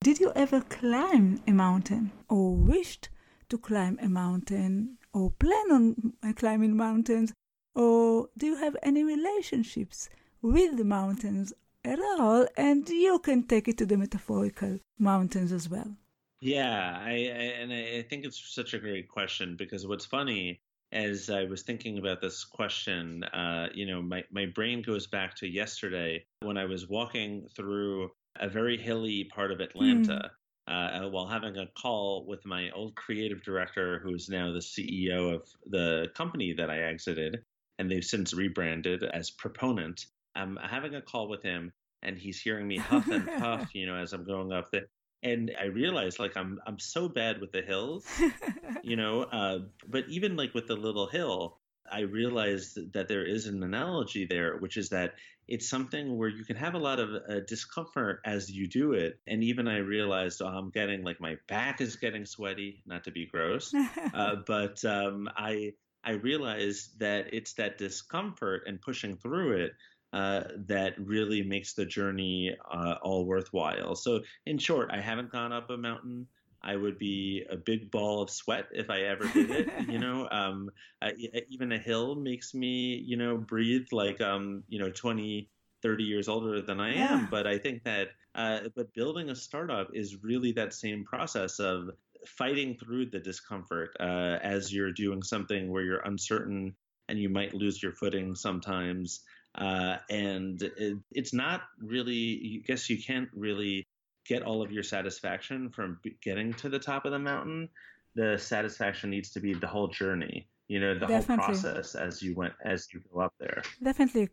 Did 0.00 0.20
you 0.20 0.32
ever 0.34 0.60
climb 0.60 1.42
a 1.46 1.52
mountain 1.52 2.12
or 2.28 2.54
wished 2.54 3.08
to 3.48 3.58
climb 3.58 3.98
a 4.02 4.08
mountain 4.08 4.98
or 5.12 5.30
plan 5.30 5.70
on 5.70 6.12
uh, 6.22 6.32
climbing 6.34 6.76
mountains 6.76 7.32
or 7.74 8.28
do 8.36 8.46
you 8.46 8.56
have 8.56 8.76
any 8.82 9.02
relationships 9.02 10.10
with 10.42 10.76
the 10.76 10.84
mountains 10.84 11.52
at 11.84 11.98
all 12.00 12.46
and 12.56 12.88
you 12.88 13.18
can 13.18 13.44
take 13.44 13.68
it 13.68 13.78
to 13.78 13.86
the 13.86 13.96
metaphorical 13.96 14.78
mountains 14.98 15.52
as 15.52 15.68
well. 15.68 15.96
Yeah, 16.40 16.98
I, 17.00 17.10
I 17.10 17.14
and 17.60 17.72
I 17.72 18.02
think 18.02 18.24
it's 18.24 18.54
such 18.54 18.74
a 18.74 18.78
great 18.78 19.08
question 19.08 19.56
because 19.56 19.86
what's 19.86 20.04
funny 20.04 20.60
as 20.94 21.28
I 21.28 21.44
was 21.44 21.62
thinking 21.62 21.98
about 21.98 22.20
this 22.20 22.44
question, 22.44 23.24
uh, 23.24 23.68
you 23.74 23.84
know, 23.84 24.00
my, 24.00 24.22
my 24.30 24.46
brain 24.46 24.80
goes 24.80 25.08
back 25.08 25.34
to 25.36 25.48
yesterday 25.48 26.24
when 26.40 26.56
I 26.56 26.66
was 26.66 26.88
walking 26.88 27.48
through 27.56 28.10
a 28.38 28.48
very 28.48 28.78
hilly 28.78 29.24
part 29.24 29.50
of 29.50 29.60
Atlanta 29.60 30.30
mm. 30.68 31.04
uh, 31.04 31.08
while 31.10 31.26
having 31.26 31.56
a 31.56 31.66
call 31.76 32.24
with 32.28 32.46
my 32.46 32.70
old 32.70 32.94
creative 32.94 33.42
director, 33.42 34.00
who's 34.04 34.28
now 34.28 34.52
the 34.52 34.60
CEO 34.60 35.34
of 35.34 35.42
the 35.66 36.08
company 36.14 36.54
that 36.56 36.70
I 36.70 36.82
exited, 36.82 37.42
and 37.78 37.90
they've 37.90 38.04
since 38.04 38.32
rebranded 38.32 39.02
as 39.02 39.32
Proponent. 39.32 40.06
I'm 40.36 40.56
having 40.62 40.94
a 40.94 41.02
call 41.02 41.28
with 41.28 41.42
him, 41.42 41.72
and 42.02 42.16
he's 42.16 42.40
hearing 42.40 42.68
me 42.68 42.76
huff 42.76 43.08
and 43.08 43.26
puff, 43.38 43.74
you 43.74 43.86
know, 43.86 43.96
as 43.96 44.12
I'm 44.12 44.24
going 44.24 44.52
up 44.52 44.70
the 44.70 44.82
and 45.24 45.50
I 45.58 45.64
realized 45.64 46.18
like 46.18 46.36
I'm 46.36 46.60
I'm 46.66 46.78
so 46.78 47.08
bad 47.08 47.40
with 47.40 47.50
the 47.50 47.62
hills, 47.62 48.06
you 48.82 48.96
know. 48.96 49.22
Uh, 49.22 49.58
but 49.88 50.04
even 50.08 50.36
like 50.36 50.54
with 50.54 50.68
the 50.68 50.76
little 50.76 51.08
hill, 51.08 51.58
I 51.90 52.00
realized 52.00 52.92
that 52.92 53.08
there 53.08 53.26
is 53.26 53.46
an 53.46 53.62
analogy 53.62 54.26
there, 54.26 54.58
which 54.58 54.76
is 54.76 54.90
that 54.90 55.14
it's 55.48 55.68
something 55.68 56.16
where 56.16 56.28
you 56.28 56.44
can 56.44 56.56
have 56.56 56.74
a 56.74 56.78
lot 56.78 57.00
of 57.00 57.10
uh, 57.10 57.40
discomfort 57.46 58.20
as 58.24 58.50
you 58.50 58.66
do 58.66 58.92
it. 58.92 59.18
And 59.26 59.42
even 59.42 59.66
I 59.66 59.78
realized 59.78 60.42
oh, 60.42 60.46
I'm 60.46 60.70
getting 60.70 61.02
like 61.02 61.20
my 61.20 61.36
back 61.48 61.80
is 61.80 61.96
getting 61.96 62.26
sweaty, 62.26 62.82
not 62.86 63.04
to 63.04 63.10
be 63.10 63.26
gross, 63.26 63.74
uh, 64.14 64.36
but 64.46 64.84
um, 64.84 65.28
I 65.34 65.72
I 66.04 66.12
realized 66.12 66.98
that 66.98 67.32
it's 67.32 67.54
that 67.54 67.78
discomfort 67.78 68.64
and 68.66 68.80
pushing 68.80 69.16
through 69.16 69.64
it 69.64 69.72
uh, 70.14 70.44
that 70.68 70.94
really 70.98 71.42
makes 71.42 71.74
the 71.74 71.84
journey 71.84 72.56
uh, 72.72 72.94
all 73.02 73.26
worthwhile. 73.26 73.96
So, 73.96 74.20
in 74.46 74.58
short, 74.58 74.90
I 74.92 75.00
haven't 75.00 75.32
gone 75.32 75.52
up 75.52 75.70
a 75.70 75.76
mountain. 75.76 76.28
I 76.62 76.76
would 76.76 76.98
be 76.98 77.44
a 77.50 77.56
big 77.56 77.90
ball 77.90 78.22
of 78.22 78.30
sweat 78.30 78.66
if 78.72 78.90
I 78.90 79.00
ever 79.00 79.26
did 79.26 79.50
it. 79.50 79.68
you 79.88 79.98
know, 79.98 80.28
um, 80.30 80.70
I, 81.02 81.12
even 81.50 81.72
a 81.72 81.78
hill 81.78 82.14
makes 82.14 82.54
me, 82.54 83.02
you 83.04 83.16
know, 83.16 83.36
breathe 83.36 83.88
like, 83.90 84.20
um, 84.20 84.62
you 84.68 84.78
know, 84.78 84.90
20, 84.90 85.50
30 85.82 86.04
years 86.04 86.28
older 86.28 86.62
than 86.62 86.78
I 86.78 86.90
am. 86.90 86.94
Yeah. 86.94 87.26
But 87.28 87.48
I 87.48 87.58
think 87.58 87.82
that, 87.82 88.08
uh, 88.36 88.60
but 88.76 88.94
building 88.94 89.30
a 89.30 89.34
startup 89.34 89.88
is 89.94 90.22
really 90.22 90.52
that 90.52 90.72
same 90.72 91.04
process 91.04 91.58
of 91.58 91.90
fighting 92.24 92.78
through 92.78 93.10
the 93.10 93.18
discomfort 93.18 93.96
uh, 94.00 94.38
as 94.42 94.72
you're 94.72 94.92
doing 94.92 95.22
something 95.22 95.70
where 95.70 95.82
you're 95.82 96.00
uncertain 96.00 96.74
and 97.08 97.18
you 97.18 97.28
might 97.28 97.54
lose 97.54 97.82
your 97.82 97.92
footing 97.92 98.34
sometimes. 98.34 99.20
Uh, 99.54 99.98
and 100.10 100.62
it, 100.62 100.98
it's 101.12 101.32
not 101.32 101.62
really, 101.80 102.62
I 102.62 102.66
guess 102.66 102.90
you 102.90 103.02
can't 103.02 103.28
really 103.34 103.86
get 104.26 104.42
all 104.42 104.62
of 104.62 104.72
your 104.72 104.82
satisfaction 104.82 105.70
from 105.70 106.00
getting 106.22 106.52
to 106.54 106.68
the 106.68 106.78
top 106.78 107.04
of 107.04 107.12
the 107.12 107.18
mountain. 107.18 107.68
The 108.14 108.38
satisfaction 108.38 109.10
needs 109.10 109.30
to 109.30 109.40
be 109.40 109.54
the 109.54 109.66
whole 109.66 109.88
journey, 109.88 110.48
you 110.68 110.80
know, 110.80 110.94
the 110.94 111.06
Definitely. 111.06 111.36
whole 111.36 111.44
process 111.46 111.94
as 111.94 112.22
you 112.22 112.34
went, 112.34 112.54
as 112.64 112.88
you 112.92 113.00
go 113.12 113.20
up 113.20 113.34
there. 113.38 113.62
Definitely. 113.82 114.30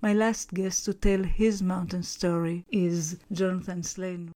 My 0.00 0.12
last 0.12 0.54
guest 0.54 0.84
to 0.84 0.94
tell 0.94 1.22
his 1.22 1.62
mountain 1.62 2.02
story 2.02 2.64
is 2.70 3.18
Jonathan 3.32 3.82
Slane. 3.82 4.32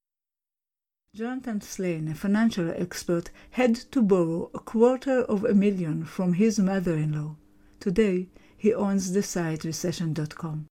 Jonathan 1.15 1.61
Slane, 1.61 2.07
a 2.07 2.15
financial 2.15 2.71
expert, 2.71 3.29
had 3.51 3.75
to 3.75 4.01
borrow 4.01 4.49
a 4.53 4.59
quarter 4.59 5.21
of 5.21 5.45
a 5.45 5.53
million 5.53 6.05
from 6.05 6.33
his 6.33 6.57
mother 6.57 6.95
in 6.95 7.13
law. 7.13 7.35
Today, 7.79 8.29
he 8.63 8.73
owns 8.73 9.11
the 9.11 9.21
site 9.21 9.65
recession.com. 9.65 10.65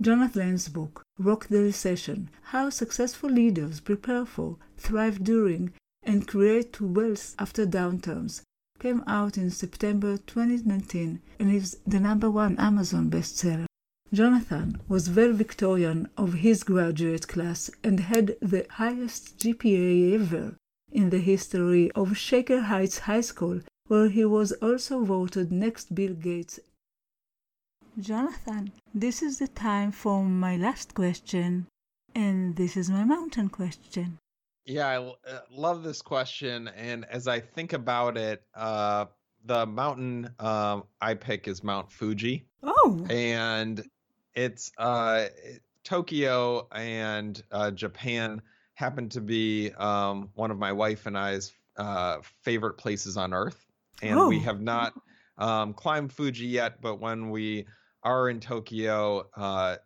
Jonathan's 0.00 0.68
book, 0.68 1.02
Rock 1.18 1.48
the 1.48 1.60
Recession 1.60 2.30
How 2.42 2.70
Successful 2.70 3.28
Leaders 3.28 3.80
Prepare 3.80 4.24
for, 4.24 4.58
Thrive 4.76 5.24
During, 5.24 5.72
and 6.04 6.28
Create 6.28 6.80
Wealth 6.80 7.34
After 7.40 7.66
Downturns, 7.66 8.42
came 8.78 9.02
out 9.08 9.36
in 9.36 9.50
September 9.50 10.16
2019 10.16 11.20
and 11.40 11.50
is 11.50 11.78
the 11.84 11.98
number 11.98 12.30
one 12.30 12.56
Amazon 12.60 13.10
bestseller. 13.10 13.66
Jonathan 14.12 14.80
was 14.86 15.08
valedictorian 15.08 16.08
of 16.16 16.34
his 16.34 16.62
graduate 16.62 17.26
class 17.26 17.68
and 17.82 17.98
had 17.98 18.36
the 18.40 18.64
highest 18.70 19.38
GPA 19.38 20.14
ever 20.14 20.54
in 20.92 21.10
the 21.10 21.18
history 21.18 21.90
of 21.96 22.16
Shaker 22.16 22.60
Heights 22.60 23.00
High 23.00 23.22
School, 23.22 23.60
where 23.88 24.08
he 24.08 24.24
was 24.24 24.52
also 24.62 25.04
voted 25.04 25.52
next 25.52 25.94
Bill 25.94 26.14
Gates. 26.14 26.58
Jonathan, 27.98 28.72
this 28.94 29.22
is 29.22 29.38
the 29.38 29.48
time 29.48 29.92
for 29.92 30.24
my 30.24 30.56
last 30.56 30.94
question, 30.94 31.66
and 32.14 32.56
this 32.56 32.76
is 32.76 32.90
my 32.90 33.04
mountain 33.04 33.48
question. 33.48 34.18
Yeah, 34.66 34.86
I 34.86 34.96
uh, 34.96 35.40
love 35.50 35.82
this 35.82 36.00
question, 36.00 36.68
and 36.68 37.04
as 37.04 37.28
I 37.28 37.38
think 37.40 37.72
about 37.72 38.16
it, 38.16 38.42
uh, 38.54 39.04
the 39.44 39.66
mountain 39.66 40.30
um, 40.38 40.84
I 41.00 41.14
pick 41.14 41.46
is 41.46 41.62
Mount 41.62 41.92
Fuji. 41.92 42.46
Oh, 42.62 43.06
and 43.10 43.84
it's 44.34 44.72
uh, 44.78 45.26
Tokyo 45.84 46.66
and 46.72 47.40
uh, 47.52 47.70
Japan 47.70 48.40
happen 48.74 49.08
to 49.10 49.20
be 49.20 49.70
um, 49.72 50.30
one 50.34 50.50
of 50.50 50.58
my 50.58 50.72
wife 50.72 51.06
and 51.06 51.16
I's 51.16 51.52
uh, 51.76 52.18
favorite 52.42 52.74
places 52.74 53.16
on 53.16 53.32
Earth, 53.34 53.63
and 54.04 54.18
oh. 54.18 54.28
we 54.28 54.40
have 54.40 54.60
not 54.60 54.94
um, 55.38 55.72
climbed 55.74 56.12
Fuji 56.12 56.46
yet. 56.46 56.80
But 56.80 57.00
when 57.00 57.30
we 57.30 57.66
are 58.02 58.28
in 58.28 58.40
Tokyo, 58.40 59.28
uh, 59.36 59.76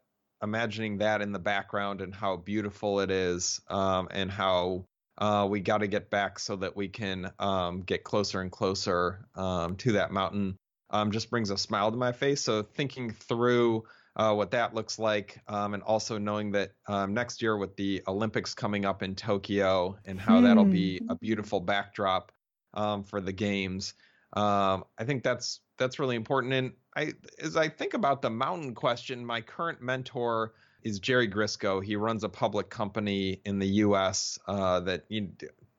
imagining 0.42 0.98
that 0.98 1.22
in 1.22 1.32
the 1.32 1.38
background 1.38 2.00
and 2.00 2.14
how 2.14 2.36
beautiful 2.36 3.00
it 3.00 3.10
is, 3.10 3.60
um, 3.68 4.08
and 4.10 4.30
how 4.30 4.84
uh, 5.18 5.46
we 5.48 5.60
got 5.60 5.78
to 5.78 5.86
get 5.86 6.10
back 6.10 6.38
so 6.38 6.56
that 6.56 6.76
we 6.76 6.88
can 6.88 7.30
um, 7.38 7.82
get 7.82 8.04
closer 8.04 8.40
and 8.40 8.52
closer 8.52 9.26
um, 9.34 9.76
to 9.76 9.92
that 9.92 10.12
mountain, 10.12 10.56
um, 10.90 11.10
just 11.10 11.30
brings 11.30 11.50
a 11.50 11.58
smile 11.58 11.90
to 11.90 11.96
my 11.96 12.12
face. 12.12 12.42
So 12.42 12.62
thinking 12.62 13.10
through 13.10 13.84
uh, 14.16 14.34
what 14.34 14.50
that 14.50 14.74
looks 14.74 14.98
like, 14.98 15.38
um, 15.46 15.74
and 15.74 15.82
also 15.82 16.18
knowing 16.18 16.50
that 16.52 16.72
um, 16.88 17.14
next 17.14 17.40
year 17.40 17.56
with 17.56 17.76
the 17.76 18.02
Olympics 18.08 18.54
coming 18.54 18.84
up 18.84 19.02
in 19.02 19.14
Tokyo 19.14 19.96
and 20.04 20.20
how 20.20 20.40
that'll 20.40 20.64
be 20.64 20.98
a 21.08 21.14
hmm. 21.14 21.18
beautiful 21.20 21.60
backdrop 21.60 22.32
um, 22.74 23.04
for 23.04 23.20
the 23.20 23.32
games. 23.32 23.94
Um, 24.34 24.84
I 24.98 25.04
think 25.04 25.22
that's 25.22 25.60
that's 25.78 25.98
really 25.98 26.16
important. 26.16 26.52
And 26.52 26.72
I, 26.96 27.12
as 27.40 27.56
I 27.56 27.68
think 27.68 27.94
about 27.94 28.22
the 28.22 28.30
mountain 28.30 28.74
question, 28.74 29.24
my 29.24 29.40
current 29.40 29.80
mentor 29.80 30.54
is 30.82 30.98
Jerry 30.98 31.28
Grisko. 31.28 31.82
He 31.82 31.96
runs 31.96 32.24
a 32.24 32.28
public 32.28 32.70
company 32.70 33.40
in 33.44 33.58
the 33.58 33.68
U.S. 33.68 34.38
Uh, 34.46 34.80
that 34.80 35.04
you 35.08 35.30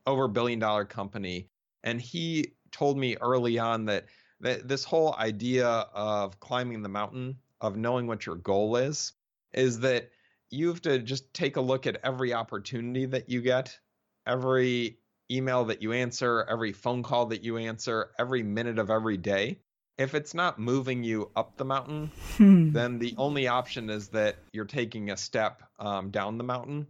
over 0.08 0.26
a 0.26 0.30
billion 0.30 0.60
dollar 0.60 0.86
company, 0.86 1.48
and 1.84 2.02
he 2.02 2.54
told 2.72 2.98
me 2.98 3.18
early 3.22 3.60
on 3.60 3.86
that 3.86 4.06
that 4.42 4.68
this 4.68 4.84
whole 4.84 5.16
idea 5.16 5.68
of 5.68 6.40
climbing 6.40 6.82
the 6.82 6.90
mountain 6.90 7.38
of 7.62 7.76
knowing 7.76 8.08
what 8.08 8.26
your 8.26 8.36
goal 8.36 8.78
is 8.78 9.14
is 9.54 9.80
that 9.82 10.10
you 10.50 10.68
have 10.70 10.82
to 10.82 11.00
just 11.00 11.34
take 11.34 11.58
a 11.58 11.62
look 11.62 11.86
at 11.86 12.00
every 12.04 12.34
opportunity 12.34 13.06
that 13.06 13.30
you 13.30 13.42
get, 13.42 13.78
every 14.26 14.98
email 15.32 15.66
that 15.66 15.82
you 15.82 15.94
answer, 15.94 16.46
every 16.50 16.72
phone 16.72 17.04
call 17.04 17.28
that 17.28 17.44
you 17.44 17.58
answer, 17.58 18.12
every 18.18 18.44
minute 18.44 18.80
of 18.80 18.90
every 18.90 19.18
day. 19.18 19.60
If 19.98 20.16
it's 20.16 20.34
not 20.34 20.60
moving 20.60 21.04
you 21.04 21.30
up 21.36 21.58
the 21.58 21.66
mountain, 21.66 22.12
hmm. 22.38 22.72
then 22.72 23.00
the 23.00 23.16
only 23.18 23.48
option 23.48 23.90
is 23.90 24.08
that 24.10 24.38
you're 24.54 24.66
taking 24.66 25.12
a 25.12 25.18
step 25.18 25.62
um, 25.78 26.10
down 26.10 26.38
the 26.38 26.44
mountain. 26.44 26.88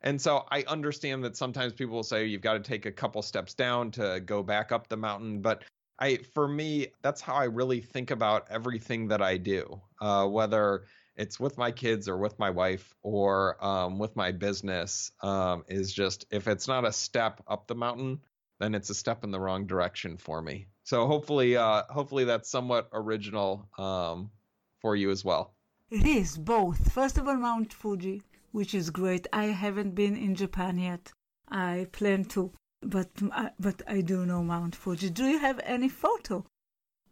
And 0.00 0.20
so 0.20 0.44
I 0.50 0.62
understand 0.68 1.24
that 1.24 1.36
sometimes 1.36 1.72
people 1.72 1.96
will 1.96 2.02
say 2.02 2.26
you've 2.26 2.40
got 2.40 2.54
to 2.54 2.60
take 2.60 2.86
a 2.86 2.92
couple 2.92 3.22
steps 3.22 3.54
down 3.54 3.90
to 3.92 4.20
go 4.24 4.42
back 4.42 4.72
up 4.72 4.88
the 4.88 4.96
mountain, 4.96 5.40
but 5.40 5.64
I 5.98 6.18
for 6.34 6.46
me 6.46 6.88
that's 7.02 7.20
how 7.20 7.34
I 7.34 7.44
really 7.44 7.80
think 7.80 8.10
about 8.10 8.46
everything 8.50 9.08
that 9.08 9.22
I 9.22 9.38
do, 9.38 9.80
uh, 10.00 10.26
whether 10.26 10.84
it's 11.16 11.40
with 11.40 11.58
my 11.58 11.70
kids 11.70 12.08
or 12.08 12.16
with 12.16 12.38
my 12.38 12.50
wife 12.50 12.94
or 13.02 13.62
um, 13.64 13.98
with 13.98 14.16
my 14.16 14.32
business. 14.32 15.10
Um, 15.22 15.64
is 15.68 15.92
just 15.92 16.26
if 16.30 16.48
it's 16.48 16.68
not 16.68 16.84
a 16.84 16.92
step 16.92 17.42
up 17.46 17.66
the 17.66 17.74
mountain, 17.74 18.20
then 18.58 18.74
it's 18.74 18.90
a 18.90 18.94
step 18.94 19.24
in 19.24 19.30
the 19.30 19.40
wrong 19.40 19.66
direction 19.66 20.16
for 20.16 20.40
me. 20.40 20.66
So 20.84 21.06
hopefully, 21.06 21.56
uh, 21.56 21.82
hopefully 21.88 22.24
that's 22.24 22.50
somewhat 22.50 22.88
original 22.92 23.68
um, 23.78 24.30
for 24.80 24.94
you 24.94 25.10
as 25.10 25.24
well. 25.24 25.54
It 25.90 26.06
is 26.06 26.36
both. 26.36 26.92
First 26.92 27.18
of 27.18 27.28
all, 27.28 27.36
Mount 27.36 27.72
Fuji, 27.72 28.22
which 28.52 28.74
is 28.74 28.90
great. 28.90 29.26
I 29.32 29.44
haven't 29.46 29.94
been 29.94 30.16
in 30.16 30.34
Japan 30.34 30.78
yet. 30.78 31.12
I 31.48 31.86
plan 31.92 32.24
to 32.26 32.52
but 32.82 33.08
but 33.58 33.82
I 33.86 34.00
do 34.00 34.26
know 34.26 34.42
Mount 34.42 34.76
Fuji. 34.76 35.10
Do 35.10 35.24
you 35.24 35.38
have 35.38 35.60
any 35.64 35.88
photo 35.88 36.44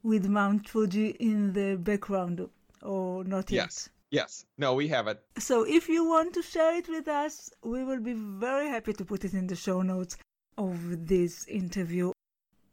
with 0.03 0.27
Mount 0.29 0.69
Fuji 0.69 1.09
in 1.09 1.53
the 1.53 1.77
background 1.77 2.49
or 2.83 3.25
not 3.25 3.51
yet? 3.51 3.65
Yes. 3.65 3.89
Yes. 4.15 4.47
No, 4.59 4.75
we 4.75 4.87
have 4.89 5.09
it. 5.09 5.21
So 5.39 5.65
if 5.65 5.89
you 5.89 6.05
want 6.05 6.35
to 6.35 6.43
share 6.43 6.77
it 6.77 6.89
with 6.89 7.09
us, 7.09 7.51
we 7.65 7.83
will 7.83 7.99
be 7.99 8.13
very 8.13 8.69
happy 8.69 8.93
to 8.93 9.05
put 9.05 9.25
it 9.25 9.35
in 9.35 9.49
the 9.49 9.57
show 9.57 9.83
notes 9.83 10.17
of 10.57 11.09
this 11.09 11.45
interview. 11.49 12.13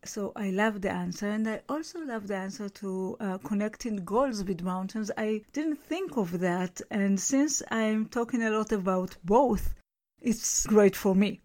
So 0.06 0.34
I 0.36 0.52
love 0.52 0.82
the 0.82 0.92
answer, 0.92 1.28
and 1.30 1.48
I 1.48 1.62
also 1.68 2.00
love 2.06 2.28
the 2.28 2.36
answer 2.36 2.70
to 2.70 3.18
uh, 3.20 3.38
connecting 3.40 4.06
goals 4.06 4.44
with 4.44 4.62
mountains. 4.62 5.10
I 5.18 5.42
didn't 5.52 5.78
think 5.78 6.16
of 6.16 6.40
that, 6.42 6.80
and 6.92 7.20
since 7.20 7.64
I'm 7.72 8.06
talking 8.06 8.44
a 8.44 8.52
lot 8.52 8.72
about 8.72 9.18
both, 9.24 9.74
it's 10.22 10.68
great 10.68 10.96
for 10.96 11.16
me. 11.16 11.42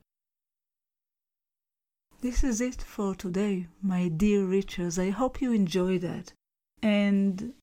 This 2.21 2.45
is 2.45 2.61
it 2.61 2.83
for 2.83 3.15
today, 3.15 3.69
my 3.81 4.09
dear 4.09 4.43
Reachers. 4.45 4.99
I 4.99 5.09
hope 5.09 5.41
you 5.41 5.53
enjoy 5.53 5.99
that. 6.01 6.35
And 6.83 7.55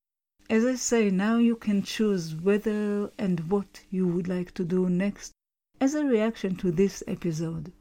as 0.54 0.64
I 0.64 0.76
say, 0.76 1.10
now 1.10 1.38
you 1.38 1.56
can 1.56 1.82
choose 1.82 2.36
whether 2.36 3.10
and 3.18 3.50
what 3.50 3.82
you 3.90 4.08
would 4.08 4.28
like 4.28 4.54
to 4.54 4.64
do 4.64 4.88
next 4.88 5.32
as 5.82 5.96
a 5.96 6.06
reaction 6.06 6.56
to 6.58 6.70
this 6.70 7.02
episode. 7.08 7.72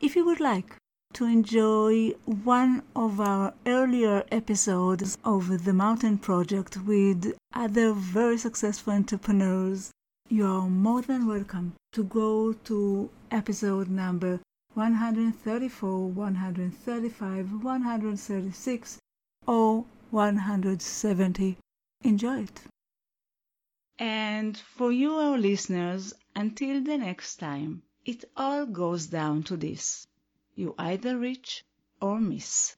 If 0.00 0.16
you 0.16 0.24
would 0.26 0.40
like 0.40 0.74
to 1.12 1.26
enjoy 1.26 2.10
one 2.24 2.82
of 2.96 3.20
our 3.20 3.54
earlier 3.66 4.24
episodes 4.32 5.16
of 5.22 5.62
the 5.64 5.72
Mountain 5.72 6.18
Project 6.18 6.76
with 6.78 7.36
other 7.54 7.92
very 7.92 8.36
successful 8.36 8.92
entrepreneurs, 8.92 9.92
you 10.28 10.44
are 10.44 10.68
more 10.68 11.02
than 11.02 11.24
welcome 11.28 11.74
to 11.92 12.02
go 12.02 12.52
to 12.64 13.08
episode 13.30 13.88
number 13.88 14.40
134, 14.74 16.08
135, 16.08 17.62
136, 17.62 18.98
or 19.46 19.84
170. 20.10 21.56
Enjoy 22.06 22.42
it. 22.42 22.60
And 23.98 24.56
for 24.76 24.92
you, 24.92 25.14
our 25.14 25.38
listeners, 25.38 26.14
until 26.34 26.82
the 26.82 26.98
next 26.98 27.36
time, 27.36 27.82
it 28.04 28.24
all 28.36 28.66
goes 28.66 29.06
down 29.06 29.42
to 29.44 29.56
this. 29.56 30.06
You 30.54 30.74
either 30.78 31.18
reach 31.18 31.64
or 32.00 32.20
miss. 32.20 32.76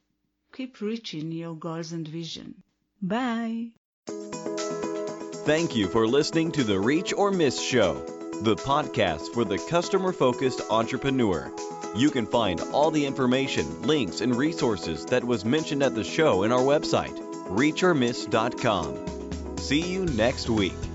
Keep 0.53 0.81
reaching 0.81 1.33
your 1.33 1.55
goals 1.55 1.93
and 1.93 2.07
vision. 2.09 2.63
Bye. 3.03 3.73
Thank 4.07 5.77
you 5.77 5.89
for 5.89 6.07
listening 6.07 6.53
to 6.53 6.65
the 6.65 6.79
Reach 6.79 7.13
or 7.13 7.31
Miss 7.31 7.61
Show, 7.61 7.95
the 8.43 8.57
podcast 8.57 9.33
for 9.35 9.45
the 9.45 9.59
customer 9.59 10.13
focused 10.13 10.61
entrepreneur. 10.71 11.53
You 11.95 12.11
can 12.11 12.27
find 12.27 12.61
all 12.73 12.91
the 12.91 13.07
information, 13.07 13.83
links, 13.83 14.21
and 14.21 14.35
resources 14.37 15.07
that 15.07 15.25
was 15.25 15.45
mentioned 15.45 15.83
at 15.83 15.95
the 15.95 16.05
show 16.05 16.43
in 16.43 16.53
our 16.53 16.61
website, 16.61 17.17
reachormiss.com. 17.49 19.18
See 19.59 19.81
you 19.81 20.07
next 20.07 20.49
week. 20.49 20.88